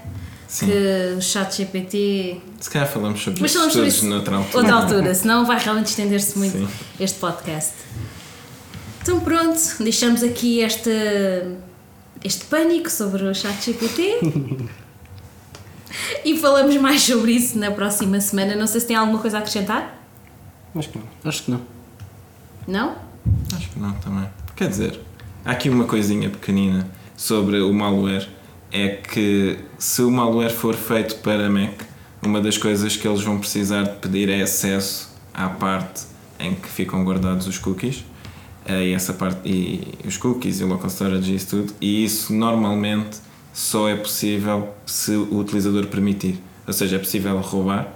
Sim. 0.51 0.67
que 0.67 1.15
o 1.17 1.23
chat 1.23 1.59
GPT. 1.59 2.41
Se 2.61 2.69
calhar 2.69 2.89
falamos 2.89 3.23
sobre 3.23 3.41
Mas 3.41 3.53
isso 3.53 3.59
falamos 3.59 3.73
sobre 3.73 3.89
todos 3.89 4.03
isso 4.03 4.07
noutra 4.07 4.37
altura. 4.37 4.59
outra 4.59 4.75
altura, 4.75 5.15
senão 5.15 5.47
vai 5.47 5.57
realmente 5.63 5.87
estender-se 5.87 6.37
muito 6.37 6.59
Sim. 6.59 6.69
este 6.99 7.21
podcast. 7.21 7.73
Então 9.01 9.21
pronto, 9.21 9.59
deixamos 9.79 10.25
aqui 10.25 10.59
este, 10.61 10.91
este 12.25 12.45
pânico 12.47 12.91
sobre 12.91 13.23
o 13.23 13.33
chat 13.33 13.65
GPT. 13.65 14.19
e 16.25 16.37
falamos 16.37 16.77
mais 16.79 17.03
sobre 17.03 17.31
isso 17.31 17.57
na 17.57 17.71
próxima 17.71 18.21
semana. 18.21 18.57
Não 18.57 18.67
sei 18.67 18.81
se 18.81 18.89
tem 18.89 18.97
alguma 18.97 19.21
coisa 19.21 19.37
a 19.39 19.41
acrescentar? 19.41 20.05
Acho 20.75 20.89
que 20.89 20.99
não. 20.99 21.07
Acho 21.25 21.43
que 21.45 21.51
não. 21.53 21.61
Não? 22.67 22.97
Acho 23.57 23.69
que 23.69 23.79
não 23.79 23.93
também. 23.93 24.29
Quer 24.57 24.69
dizer, 24.69 25.01
há 25.45 25.53
aqui 25.53 25.71
uma 25.71 25.85
coisinha 25.85 26.29
pequenina 26.29 26.91
sobre 27.21 27.61
o 27.61 27.71
malware. 27.71 28.27
É 28.73 28.89
que 28.89 29.59
se 29.79 30.01
o 30.01 30.11
malware 30.11 30.53
for 30.53 30.75
feito 30.75 31.17
para 31.17 31.51
Mac, 31.51 31.83
uma 32.23 32.41
das 32.41 32.57
coisas 32.57 32.97
que 32.97 33.07
eles 33.07 33.21
vão 33.21 33.39
precisar 33.39 33.83
de 33.83 33.97
pedir 33.99 34.31
é 34.31 34.41
acesso 34.41 35.11
à 35.35 35.49
parte 35.49 36.05
em 36.39 36.55
que 36.55 36.69
ficam 36.69 37.05
guardados 37.05 37.47
os 37.47 37.59
cookies. 37.59 38.05
eh, 38.65 38.89
E 38.89 38.93
essa 38.95 39.13
parte, 39.13 39.41
e 39.45 39.83
os 40.07 40.17
cookies 40.17 40.61
e 40.61 40.65
o 40.65 40.69
local 40.69 40.89
storage 40.89 41.31
e 41.31 41.35
isso 41.35 41.49
tudo. 41.49 41.75
E 41.79 42.05
isso 42.05 42.33
normalmente 42.33 43.19
só 43.53 43.87
é 43.87 43.97
possível 43.97 44.71
se 44.87 45.13
o 45.13 45.39
utilizador 45.39 45.87
permitir. 45.89 46.41
Ou 46.67 46.73
seja, 46.73 46.97
é 46.97 46.99
possível 46.99 47.39
roubar, 47.41 47.87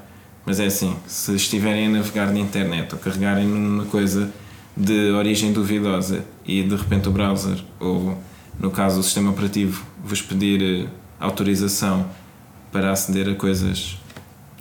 mas 0.45 0.61
é 0.61 0.67
assim: 0.67 0.95
se 1.07 1.35
estiverem 1.35 1.87
a 1.87 1.91
navegar 1.91 2.31
na 2.31 2.41
internet 2.41 2.93
ou 2.93 2.99
carregarem 2.99 3.47
numa 3.47 3.87
coisa 3.87 4.31
de 4.77 5.13
origem 5.13 5.53
duvidosa 5.53 6.27
e 6.45 6.63
de 6.63 6.77
repente 6.77 7.09
o 7.09 7.13
browser, 7.13 7.59
ou 7.81 8.19
no 8.59 8.71
caso 8.71 9.01
o 9.01 9.03
sistema 9.03 9.31
operativo, 9.31 9.85
vos 10.05 10.23
pedir 10.23 10.87
eh, 10.87 10.89
autorização 11.21 12.07
para 12.73 12.91
aceder 12.93 13.29
a 13.29 13.35
coisas 13.35 13.97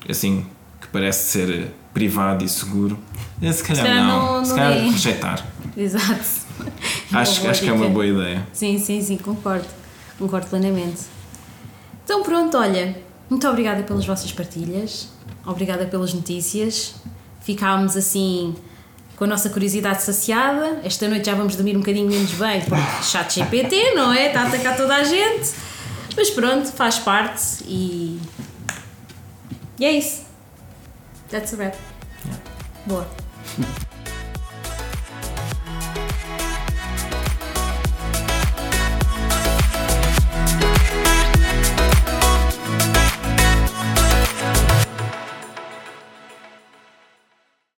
assim 0.10 0.46
que 0.82 0.88
parece 0.88 1.32
ser 1.32 1.50
eh, 1.50 1.68
privado 1.94 2.44
e 2.44 2.50
seguro, 2.50 2.98
eh, 3.42 3.52
se 3.52 3.64
calhar, 3.64 3.86
calhar 3.86 4.06
não, 4.06 4.34
não- 4.38 4.46
se 4.46 4.50
não 4.52 4.58
calhar 4.58 4.74
é. 4.78 4.90
rejeitar. 4.90 5.48
Exato. 5.78 6.44
Acho, 7.12 7.48
acho 7.48 7.62
que 7.62 7.70
é 7.70 7.74
uma 7.74 7.90
boa 7.90 8.06
ideia. 8.06 8.48
Sim, 8.54 8.78
sim, 8.80 9.02
sim, 9.02 9.18
concordo. 9.18 9.68
Concordo 10.20 10.48
plenamente. 10.48 11.02
Então 12.04 12.22
pronto, 12.24 12.58
olha, 12.58 12.96
muito 13.30 13.48
obrigada 13.48 13.84
pelas 13.84 14.06
vossas 14.06 14.32
partilhas, 14.32 15.10
obrigada 15.46 15.86
pelas 15.86 16.14
notícias. 16.14 16.96
Ficámos 17.42 17.96
assim 17.98 18.56
com 19.24 19.26
a 19.26 19.30
nossa 19.30 19.50
curiosidade 19.50 20.04
saciada. 20.04 20.82
Esta 20.84 21.08
noite 21.08 21.28
já 21.28 21.34
vamos 21.34 21.56
dormir 21.56 21.78
um 21.78 21.80
bocadinho 21.80 22.10
menos 22.10 22.32
bem, 22.34 22.60
porque 22.60 23.04
chat 23.04 23.36
GPT, 23.36 23.94
não 23.96 24.12
é? 24.12 24.28
Está 24.28 24.42
a 24.42 24.48
atacar 24.48 24.76
toda 24.76 24.94
a 24.94 25.04
gente. 25.06 25.50
Mas 26.14 26.30
pronto, 26.30 26.70
faz 26.74 27.00
parte 27.00 27.64
e. 27.66 28.20
E 29.80 29.86
é 29.86 29.92
isso. 29.94 30.24
That's 31.30 31.54
a 31.54 31.58
wrap. 31.58 31.76
Boa. 32.86 33.08